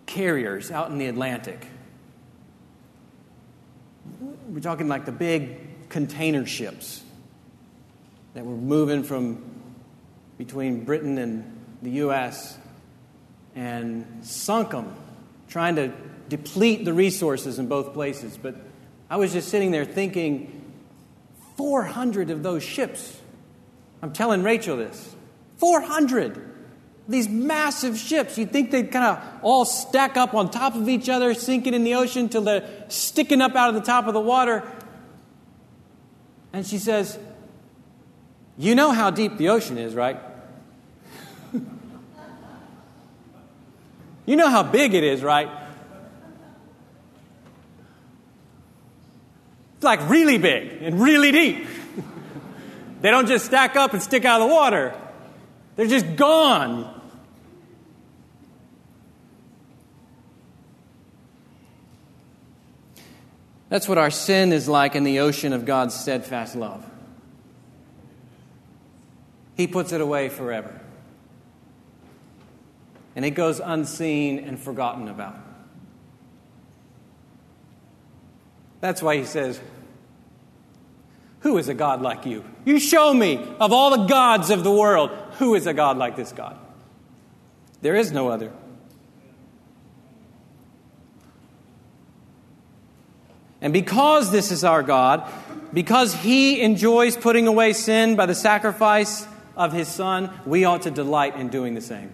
carriers 0.07 0.71
out 0.71 0.91
in 0.91 0.99
the 0.99 1.07
Atlantic. 1.07 1.67
We're 4.49 4.61
talking 4.61 4.89
like 4.89 5.05
the 5.05 5.13
big 5.13 5.89
container 5.89 6.47
ships 6.47 7.03
that 8.35 8.45
were 8.45 8.55
moving 8.55 9.03
from 9.03 9.43
between 10.39 10.85
Britain 10.85 11.19
and 11.19 11.59
the 11.83 11.91
U.S. 11.91 12.57
and 13.55 14.07
sunk 14.23 14.71
them, 14.71 14.95
trying 15.49 15.77
to 15.77 15.93
deplete 16.29 16.85
the 16.85 16.93
resources 16.93 17.59
in 17.59 17.67
both 17.67 17.93
places. 17.93 18.39
But 18.41 18.57
I 19.09 19.17
was 19.17 19.33
just 19.33 19.49
sitting 19.49 19.71
there 19.71 19.85
thinking 19.85 20.63
400 21.57 22.31
of 22.31 22.43
those 22.43 22.63
ships. 22.63 23.19
I'm 24.03 24.13
telling 24.13 24.43
Rachel 24.43 24.77
this 24.77 25.15
400. 25.59 26.53
These 27.09 27.29
massive 27.29 27.97
ships. 27.97 28.37
You'd 28.37 28.51
think 28.51 28.73
they'd 28.73 28.91
kind 28.91 29.05
of 29.05 29.23
all 29.43 29.65
stack 29.65 30.17
up 30.17 30.35
on 30.35 30.51
top 30.51 30.75
of 30.75 30.89
each 30.89 31.09
other, 31.09 31.35
sinking 31.35 31.73
in 31.73 31.85
the 31.85 31.95
ocean 31.95 32.29
till 32.29 32.43
they're 32.43 32.69
sticking 32.89 33.41
up 33.41 33.55
out 33.55 33.69
of 33.69 33.77
the 33.77 33.81
top 33.81 34.09
of 34.09 34.15
the 34.15 34.21
water. 34.21 34.65
And 36.53 36.67
she 36.67 36.79
says, 36.79 37.17
You 38.59 38.75
know 38.75 38.91
how 38.91 39.11
deep 39.11 39.37
the 39.37 39.51
ocean 39.51 39.79
is, 39.79 39.95
right? 39.95 40.19
you 44.27 44.35
know 44.35 44.49
how 44.49 44.65
big 44.65 44.95
it 44.95 45.05
is, 45.05 45.23
right? 45.23 45.49
Like 49.87 50.07
really 50.11 50.37
big 50.37 50.83
and 50.83 51.01
really 51.01 51.33
deep. 51.33 51.67
they 53.01 53.11
don't 53.11 53.27
just 53.27 53.47
stack 53.47 53.75
up 53.75 53.95
and 53.95 54.03
stick 54.03 54.27
out 54.27 54.43
of 54.43 54.49
the 54.51 54.55
water, 54.55 54.95
they're 55.77 55.87
just 55.87 56.17
gone. 56.17 56.93
That's 63.69 63.89
what 63.89 63.99
our 63.99 64.11
sin 64.11 64.53
is 64.53 64.69
like 64.69 64.95
in 64.95 65.05
the 65.05 65.21
ocean 65.21 65.53
of 65.53 65.65
God's 65.65 65.95
steadfast 65.95 66.55
love. 66.55 66.85
He 69.57 69.67
puts 69.67 69.93
it 69.93 70.01
away 70.01 70.29
forever. 70.29 70.81
And 73.17 73.25
it 73.25 73.31
goes 73.31 73.61
unseen 73.61 74.39
and 74.39 74.61
forgotten 74.61 75.09
about. 75.09 75.37
That's 78.81 79.03
why 79.03 79.17
he 79.17 79.25
says, 79.25 79.59
Who 81.41 81.59
is 81.59 81.69
a 81.69 81.75
God 81.75 82.03
like 82.03 82.27
you? 82.27 82.45
You 82.65 82.81
show 82.81 83.13
me, 83.13 83.37
of 83.61 83.73
all 83.73 83.91
the 83.97 84.07
gods 84.07 84.51
of 84.51 84.65
the 84.65 84.73
world, 84.73 85.11
who 85.39 85.55
is 85.55 85.67
a 85.67 85.75
God 85.75 85.97
like 85.97 86.17
this 86.17 86.33
God? 86.33 86.59
There 87.83 87.95
is 87.95 88.11
no 88.11 88.29
other. 88.29 88.53
And 93.61 93.73
because 93.73 94.31
this 94.31 94.51
is 94.51 94.65
our 94.65 94.83
God, 94.83 95.31
because 95.73 96.15
He 96.15 96.61
enjoys 96.63 97.17
putting 97.17 97.47
away 97.47 97.73
sin 97.73 98.17
by 98.17 98.27
the 98.27 98.35
sacrifice 98.35 99.27
of 99.57 99.73
His 99.73 99.89
Son, 99.89 100.31
we 100.47 100.65
ought 100.65 100.83
to 100.83 100.91
delight 100.91 101.37
in 101.37 101.49
doing 101.49 101.75
the 101.75 101.81
same. 101.81 102.13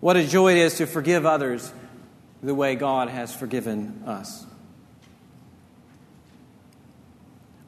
What 0.00 0.16
a 0.16 0.24
joy 0.24 0.52
it 0.52 0.58
is 0.58 0.76
to 0.76 0.86
forgive 0.86 1.26
others 1.26 1.72
the 2.42 2.54
way 2.54 2.76
God 2.76 3.08
has 3.08 3.34
forgiven 3.34 4.04
us. 4.06 4.45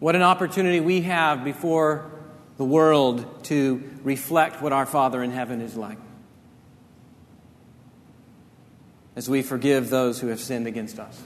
What 0.00 0.14
an 0.14 0.22
opportunity 0.22 0.80
we 0.80 1.02
have 1.02 1.44
before 1.44 2.10
the 2.56 2.64
world 2.64 3.44
to 3.44 3.82
reflect 4.02 4.62
what 4.62 4.72
our 4.72 4.86
Father 4.86 5.22
in 5.22 5.30
heaven 5.30 5.60
is 5.60 5.76
like. 5.76 5.98
As 9.16 9.28
we 9.28 9.42
forgive 9.42 9.90
those 9.90 10.20
who 10.20 10.28
have 10.28 10.40
sinned 10.40 10.66
against 10.66 10.98
us. 10.98 11.20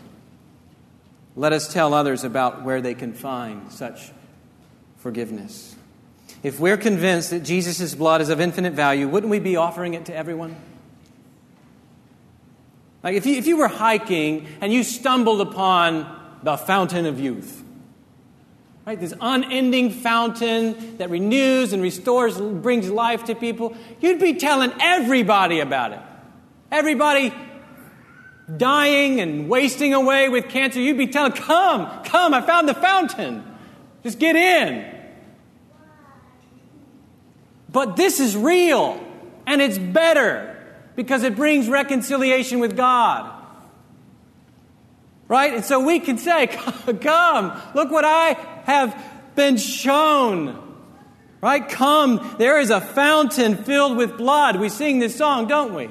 Let 1.37 1.53
us 1.53 1.73
tell 1.73 1.95
others 1.95 2.25
about 2.25 2.63
where 2.63 2.81
they 2.81 2.95
can 2.95 3.13
find 3.13 3.71
such 3.73 4.13
forgiveness. 4.99 5.75
If 6.43 6.59
we're 6.59 6.77
convinced 6.77 7.31
that 7.31 7.41
Jesus' 7.41 7.95
blood 7.95 8.21
is 8.21 8.29
of 8.29 8.41
infinite 8.41 8.73
value, 8.73 9.09
wouldn't 9.09 9.31
we 9.31 9.39
be 9.39 9.57
offering 9.57 9.95
it 9.95 10.07
to 10.07 10.17
everyone? 10.17 10.57
Like 13.03 13.17
if 13.17 13.27
you, 13.27 13.37
if 13.37 13.47
you 13.47 13.57
were 13.57 13.69
hiking 13.69 14.47
and 14.61 14.73
you 14.73 14.83
stumbled 14.83 15.41
upon 15.41 16.41
the 16.43 16.57
fountain 16.57 17.07
of 17.07 17.21
youth, 17.21 17.62
right? 18.87 18.99
This 18.99 19.15
unending 19.21 19.91
fountain 19.91 20.97
that 20.99 21.11
renews 21.11 21.73
and 21.73 21.83
restores, 21.83 22.41
brings 22.41 22.91
life 22.91 23.25
to 23.25 23.35
people, 23.35 23.77
you'd 24.01 24.21
be 24.21 24.35
telling 24.35 24.73
everybody 24.81 25.61
about 25.61 25.93
it. 25.93 26.01
Everybody 26.71 27.33
dying 28.57 29.21
and 29.21 29.49
wasting 29.49 29.95
away 29.95 30.29
with 30.29 30.49
cancer, 30.49 30.81
you'd 30.81 30.99
be 30.99 31.07
telling, 31.07 31.33
Come, 31.33 32.05
come, 32.05 32.35
I 32.35 32.41
found 32.41 32.69
the 32.69 32.75
fountain. 32.75 33.45
Just 34.03 34.19
get 34.19 34.35
in. 34.35 35.01
But 37.71 37.97
this 37.97 38.21
is 38.21 38.37
real, 38.37 39.03
and 39.47 39.63
it's 39.63 39.79
better 39.79 40.49
because 40.95 41.23
it 41.23 41.37
brings 41.37 41.69
reconciliation 41.69 42.59
with 42.59 42.77
God. 42.77 43.32
Right? 45.33 45.55
And 45.55 45.65
so 45.65 45.81
we 45.81 45.99
can 45.99 46.19
say, 46.19 46.47
Come, 47.01 47.59
look 47.75 47.91
what 47.91 48.05
I 48.05 48.35
have 48.65 49.03
been 49.35 49.57
shown. 49.57 50.77
Right? 51.41 51.67
Come, 51.67 52.35
there 52.39 52.61
is 52.61 52.69
a 52.69 52.83
fountain 52.83 53.57
filled 53.57 53.97
with 53.97 54.19
blood. 54.19 54.61
We 54.61 54.69
sing 54.69 54.99
this 54.99 55.17
song, 55.17 55.49
don't 55.49 55.73
we? 55.73 55.89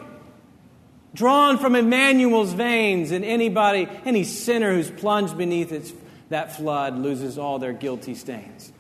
Drawn 1.16 1.58
from 1.58 1.74
Emmanuel's 1.74 2.54
veins, 2.54 3.10
and 3.10 3.26
anybody, 3.26 3.90
any 4.06 4.26
sinner 4.26 4.76
who's 4.76 4.92
plunged 4.92 5.36
beneath 5.40 5.72
its, 5.72 5.92
that 6.30 6.56
flood 6.56 7.00
loses 7.00 7.40
all 7.40 7.58
their 7.58 7.74
guilty 7.74 8.14
stains. 8.14 8.72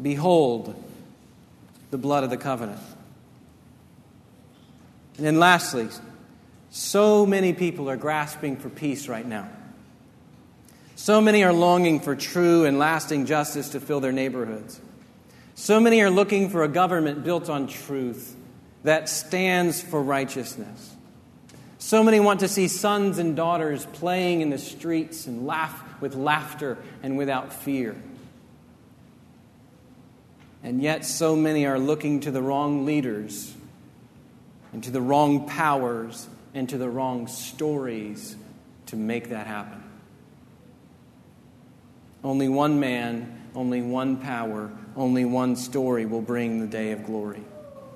Behold 0.00 0.74
the 1.90 1.98
blood 1.98 2.24
of 2.24 2.30
the 2.30 2.38
covenant. 2.38 2.80
And 5.18 5.26
then 5.26 5.38
lastly, 5.38 5.90
so 6.70 7.26
many 7.26 7.52
people 7.52 7.90
are 7.90 7.96
grasping 7.96 8.56
for 8.56 8.70
peace 8.70 9.08
right 9.08 9.26
now. 9.26 9.48
So 10.94 11.20
many 11.20 11.42
are 11.42 11.52
longing 11.52 12.00
for 12.00 12.14
true 12.14 12.64
and 12.64 12.78
lasting 12.78 13.26
justice 13.26 13.70
to 13.70 13.80
fill 13.80 14.00
their 14.00 14.12
neighborhoods. 14.12 14.80
So 15.54 15.80
many 15.80 16.00
are 16.02 16.10
looking 16.10 16.50
for 16.50 16.62
a 16.62 16.68
government 16.68 17.24
built 17.24 17.50
on 17.50 17.66
truth 17.66 18.36
that 18.84 19.08
stands 19.08 19.82
for 19.82 20.02
righteousness. 20.02 20.94
So 21.78 22.04
many 22.04 22.20
want 22.20 22.40
to 22.40 22.48
see 22.48 22.68
sons 22.68 23.18
and 23.18 23.34
daughters 23.34 23.86
playing 23.86 24.42
in 24.42 24.50
the 24.50 24.58
streets 24.58 25.26
and 25.26 25.46
laugh 25.46 25.82
with 26.00 26.14
laughter 26.14 26.78
and 27.02 27.18
without 27.18 27.52
fear. 27.52 27.96
And 30.62 30.82
yet, 30.82 31.06
so 31.06 31.34
many 31.34 31.66
are 31.66 31.78
looking 31.78 32.20
to 32.20 32.30
the 32.30 32.42
wrong 32.42 32.84
leaders 32.84 33.54
and 34.72 34.84
to 34.84 34.90
the 34.90 35.00
wrong 35.00 35.48
powers 35.48 36.28
and 36.54 36.68
to 36.68 36.78
the 36.78 36.88
wrong 36.88 37.26
stories 37.26 38.36
to 38.86 38.96
make 38.96 39.30
that 39.30 39.46
happen. 39.46 39.82
Only 42.22 42.48
one 42.48 42.80
man, 42.80 43.40
only 43.54 43.82
one 43.82 44.16
power, 44.16 44.70
only 44.96 45.24
one 45.24 45.56
story 45.56 46.06
will 46.06 46.20
bring 46.20 46.60
the 46.60 46.66
day 46.66 46.92
of 46.92 47.04
glory 47.04 47.42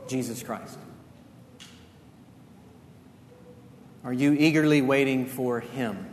Jesus 0.08 0.42
Christ. 0.42 0.78
Are 4.04 4.12
you 4.12 4.32
eagerly 4.32 4.82
waiting 4.82 5.26
for 5.26 5.60
Him? 5.60 6.06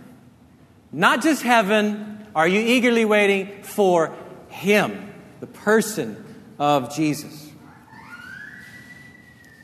Not 0.92 1.22
just 1.22 1.44
heaven, 1.44 2.26
are 2.34 2.48
you 2.48 2.60
eagerly 2.60 3.06
waiting 3.06 3.64
for 3.64 4.16
Him, 4.50 5.14
the 5.42 5.48
person 5.48 6.24
of 6.58 6.96
Jesus? 6.96 7.51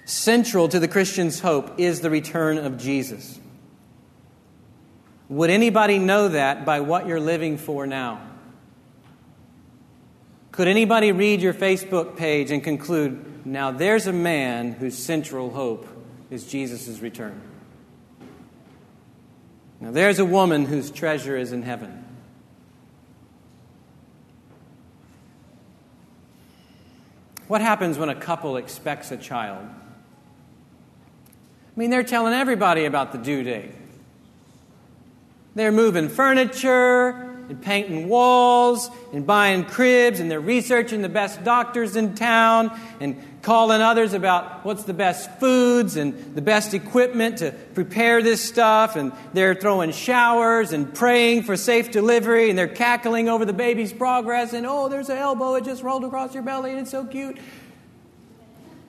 Central 0.07 0.69
to 0.69 0.79
the 0.79 0.87
Christian's 0.87 1.41
hope 1.41 1.81
is 1.81 1.99
the 1.99 2.09
return 2.09 2.57
of 2.57 2.77
Jesus. 2.77 3.41
Would 5.27 5.49
anybody 5.49 5.99
know 5.99 6.29
that 6.29 6.63
by 6.63 6.79
what 6.79 7.07
you're 7.07 7.19
living 7.19 7.57
for 7.57 7.85
now? 7.85 8.21
Could 10.53 10.69
anybody 10.69 11.11
read 11.11 11.41
your 11.41 11.53
Facebook 11.53 12.15
page 12.15 12.51
and 12.51 12.63
conclude, 12.63 13.45
now 13.45 13.71
there's 13.71 14.07
a 14.07 14.13
man 14.13 14.71
whose 14.71 14.97
central 14.97 15.49
hope 15.49 15.85
is 16.31 16.45
Jesus' 16.45 17.01
return? 17.01 17.41
Now 19.81 19.91
there's 19.91 20.19
a 20.19 20.25
woman 20.25 20.63
whose 20.63 20.89
treasure 20.89 21.35
is 21.35 21.51
in 21.51 21.63
heaven. 21.63 22.05
What 27.49 27.59
happens 27.59 27.97
when 27.97 28.07
a 28.07 28.15
couple 28.15 28.55
expects 28.55 29.11
a 29.11 29.17
child? 29.17 29.67
I 31.77 31.79
mean, 31.79 31.91
they're 31.91 32.01
telling 32.01 32.33
everybody 32.33 32.85
about 32.85 33.11
the 33.11 33.19
due 33.19 33.43
date. 33.43 33.69
They're 35.53 35.71
moving 35.71 36.09
furniture 36.09 37.09
and 37.49 37.61
painting 37.61 38.09
walls 38.09 38.89
and 39.13 39.27
buying 39.27 39.63
cribs, 39.63 40.19
and 40.19 40.29
they're 40.29 40.39
researching 40.39 41.03
the 41.03 41.09
best 41.09 41.43
doctors 41.43 41.95
in 41.95 42.15
town 42.15 42.75
and 42.99 43.21
calling 43.43 43.79
others 43.79 44.15
about 44.15 44.65
what's 44.65 44.85
the 44.85 44.93
best 44.95 45.29
foods 45.39 45.97
and 45.97 46.33
the 46.33 46.41
best 46.41 46.73
equipment 46.73 47.37
to 47.37 47.51
prepare 47.75 48.23
this 48.23 48.43
stuff. 48.43 48.95
And 48.95 49.11
they're 49.33 49.53
throwing 49.53 49.91
showers 49.91 50.73
and 50.73 50.91
praying 50.91 51.43
for 51.43 51.55
safe 51.55 51.91
delivery, 51.91 52.49
and 52.49 52.57
they're 52.57 52.67
cackling 52.67 53.29
over 53.29 53.45
the 53.45 53.53
baby's 53.53 53.93
progress. 53.93 54.51
And 54.53 54.65
oh, 54.65 54.89
there's 54.89 55.09
an 55.09 55.19
elbow, 55.19 55.53
it 55.53 55.63
just 55.63 55.83
rolled 55.83 56.05
across 56.05 56.33
your 56.33 56.41
belly, 56.41 56.71
and 56.71 56.79
it's 56.79 56.89
so 56.89 57.05
cute. 57.05 57.37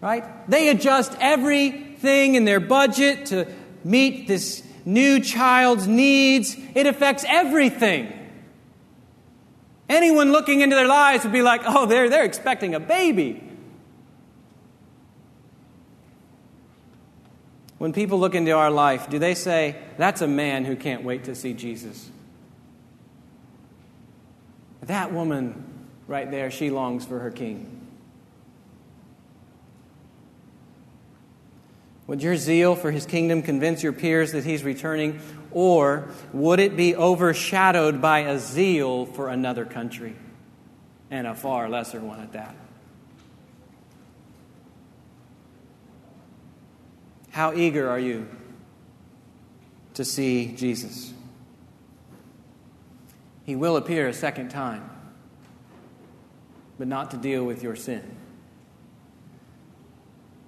Right? 0.01 0.24
They 0.49 0.70
adjust 0.70 1.14
every 1.20 1.88
thing 2.01 2.35
in 2.35 2.45
their 2.45 2.61
budget 2.61 3.27
to 3.27 3.47
meet 3.85 4.29
this 4.29 4.63
new 4.85 5.21
child's 5.21 5.87
needs. 5.87 6.57
It 6.75 6.87
affects 6.87 7.25
everything. 7.29 8.13
Anyone 9.89 10.33
looking 10.33 10.61
into 10.61 10.77
their 10.77 10.87
lives 10.87 11.25
would 11.25 11.33
be 11.33 11.43
like, 11.43 11.63
oh, 11.65 11.87
they're, 11.87 12.11
they're 12.11 12.25
expecting 12.25 12.75
a 12.75 12.81
baby. 12.81 13.43
When 17.79 17.93
people 17.93 18.19
look 18.19 18.35
into 18.35 18.51
our 18.53 18.71
life, 18.71 19.09
do 19.09 19.19
they 19.19 19.35
say, 19.35 19.77
that's 19.97 20.21
a 20.21 20.27
man 20.27 20.65
who 20.65 20.75
can't 20.75 21.05
wait 21.05 21.25
to 21.25 21.35
see 21.35 21.55
Jesus? 21.55 22.11
That 24.83 25.13
woman 25.13 25.65
right 26.07 26.31
there, 26.31 26.51
she 26.51 26.71
longs 26.71 27.05
for 27.05 27.21
her 27.21 27.31
king. 27.31 27.78
Would 32.09 32.23
your 32.23 32.37
zeal 32.37 32.75
for 32.75 32.91
his 32.91 33.05
kingdom 33.05 33.43
convince 33.43 33.83
your 33.83 33.93
peers 33.93 34.33
that 34.33 34.43
he's 34.43 34.65
returning? 34.65 35.21
Or 35.53 36.09
would 36.33 36.59
it 36.59 36.75
be 36.75 36.97
overshadowed 36.97 38.01
by 38.01 38.21
a 38.21 38.39
zeal 38.39 39.05
for 39.05 39.29
another 39.29 39.67
country? 39.67 40.17
And 41.11 41.27
a 41.27 41.35
far 41.35 41.69
lesser 41.69 42.01
one 42.01 42.21
at 42.21 42.33
that. 42.33 42.57
How 47.31 47.53
eager 47.53 47.91
are 47.91 47.99
you 47.99 48.27
to 49.95 50.05
see 50.05 50.55
Jesus? 50.57 51.13
He 53.45 53.55
will 53.55 53.77
appear 53.77 54.09
a 54.09 54.15
second 54.15 54.49
time, 54.49 54.89
but 56.79 56.89
not 56.89 57.11
to 57.11 57.19
deal 57.19 57.45
with 57.45 57.63
your 57.63 57.77
sin, 57.77 58.17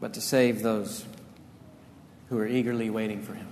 but 0.01 0.15
to 0.15 0.23
save 0.23 0.63
those 0.63 1.05
who 2.31 2.39
are 2.39 2.47
eagerly 2.47 2.89
waiting 2.89 3.21
for 3.21 3.35
him. 3.35 3.47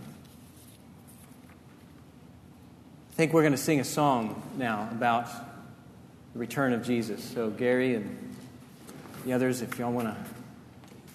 I 3.12 3.14
think 3.16 3.32
we're 3.32 3.42
going 3.42 3.52
to 3.52 3.58
sing 3.58 3.80
a 3.80 3.84
song 3.84 4.40
now 4.56 4.88
about 4.92 5.26
the 6.32 6.38
return 6.38 6.72
of 6.72 6.84
Jesus. 6.84 7.22
So, 7.22 7.50
Gary 7.50 7.96
and 7.96 8.36
the 9.24 9.32
others, 9.32 9.62
if 9.62 9.78
y'all 9.80 9.90
want 9.90 10.06
to 10.06 10.16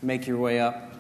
make 0.02 0.28
your 0.28 0.38
way 0.38 0.60
up. 0.60 0.92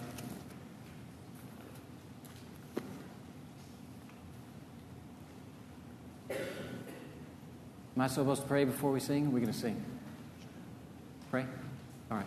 Am 7.95 8.01
I 8.01 8.07
supposed 8.07 8.41
to 8.41 8.47
pray 8.47 8.63
before 8.63 8.91
we 8.91 9.01
sing? 9.01 9.27
Are 9.27 9.29
we 9.29 9.41
going 9.41 9.51
to 9.51 9.59
sing? 9.59 9.83
Pray? 11.29 11.45
All 12.09 12.17
right. 12.17 12.25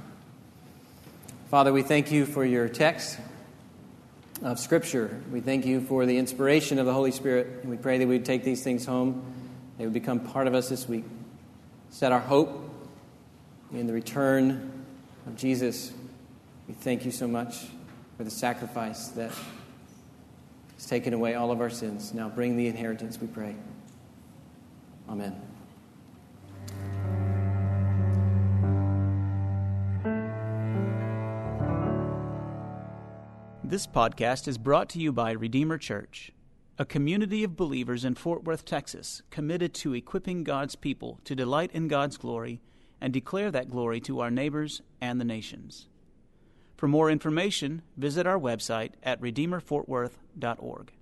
Father, 1.51 1.73
we 1.73 1.83
thank 1.83 2.13
you 2.13 2.27
for 2.27 2.45
your 2.45 2.69
text 2.69 3.19
of 4.43 4.59
Scripture. 4.59 5.23
We 5.31 5.41
thank 5.41 5.67
you 5.67 5.81
for 5.81 6.07
the 6.07 6.19
inspiration 6.19 6.79
of 6.79 6.87
the 6.87 6.93
Holy 6.93 7.11
Spirit, 7.11 7.47
and 7.63 7.71
we 7.71 7.77
pray 7.77 7.99
that 7.99 8.07
we'd 8.07 8.25
take 8.25 8.45
these 8.45 8.63
things 8.63 8.85
home. 8.85 9.23
They 9.79 9.85
would 9.85 9.95
become 9.95 10.21
part 10.21 10.47
of 10.47 10.55
us 10.55 10.69
this 10.69 10.89
week. 10.89 11.05
Set 11.91 12.13
our 12.13 12.21
hope 12.21 12.71
in 13.73 13.87
the 13.87 13.93
return 13.93 14.85
of 15.27 15.37
Jesus. 15.37 15.93
We 16.69 16.75
thank 16.75 17.05
you 17.05 17.11
so 17.11 17.27
much 17.27 17.67
for 18.17 18.25
the 18.25 18.31
sacrifice 18.31 19.09
that 19.09 19.31
has 20.75 20.87
taken 20.87 21.15
away 21.15 21.35
all 21.35 21.51
of 21.51 21.61
our 21.61 21.71
sins. 21.71 22.13
Now 22.13 22.29
bring 22.29 22.57
the 22.57 22.67
inheritance, 22.67 23.21
we 23.21 23.27
pray. 23.27 23.55
Amen. 25.09 25.46
This 33.69 33.85
podcast 33.85 34.47
is 34.47 34.59
brought 34.59 34.89
to 34.91 35.01
you 35.01 35.11
by 35.11 35.33
Redeemer 35.33 35.77
Church, 35.77 36.31
a 36.79 36.85
community 36.85 37.43
of 37.43 37.57
believers 37.57 38.05
in 38.05 38.15
Fort 38.15 38.45
Worth, 38.45 38.65
Texas, 38.65 39.23
committed 39.29 39.75
to 39.75 39.93
equipping 39.93 40.45
God's 40.45 40.77
people 40.77 41.19
to 41.25 41.35
delight 41.35 41.73
in 41.73 41.89
God's 41.89 42.17
glory 42.17 42.61
and 43.01 43.13
declare 43.13 43.51
that 43.51 43.69
glory 43.69 43.99
to 44.03 44.21
our 44.21 44.31
neighbors 44.31 44.83
and 45.01 45.21
the 45.21 45.25
nations. 45.25 45.89
For 46.77 46.87
more 46.87 47.11
information, 47.11 47.83
visit 47.97 48.25
our 48.25 48.39
website 48.39 48.93
at 49.03 49.21
redeemerfortworth.org. 49.21 50.93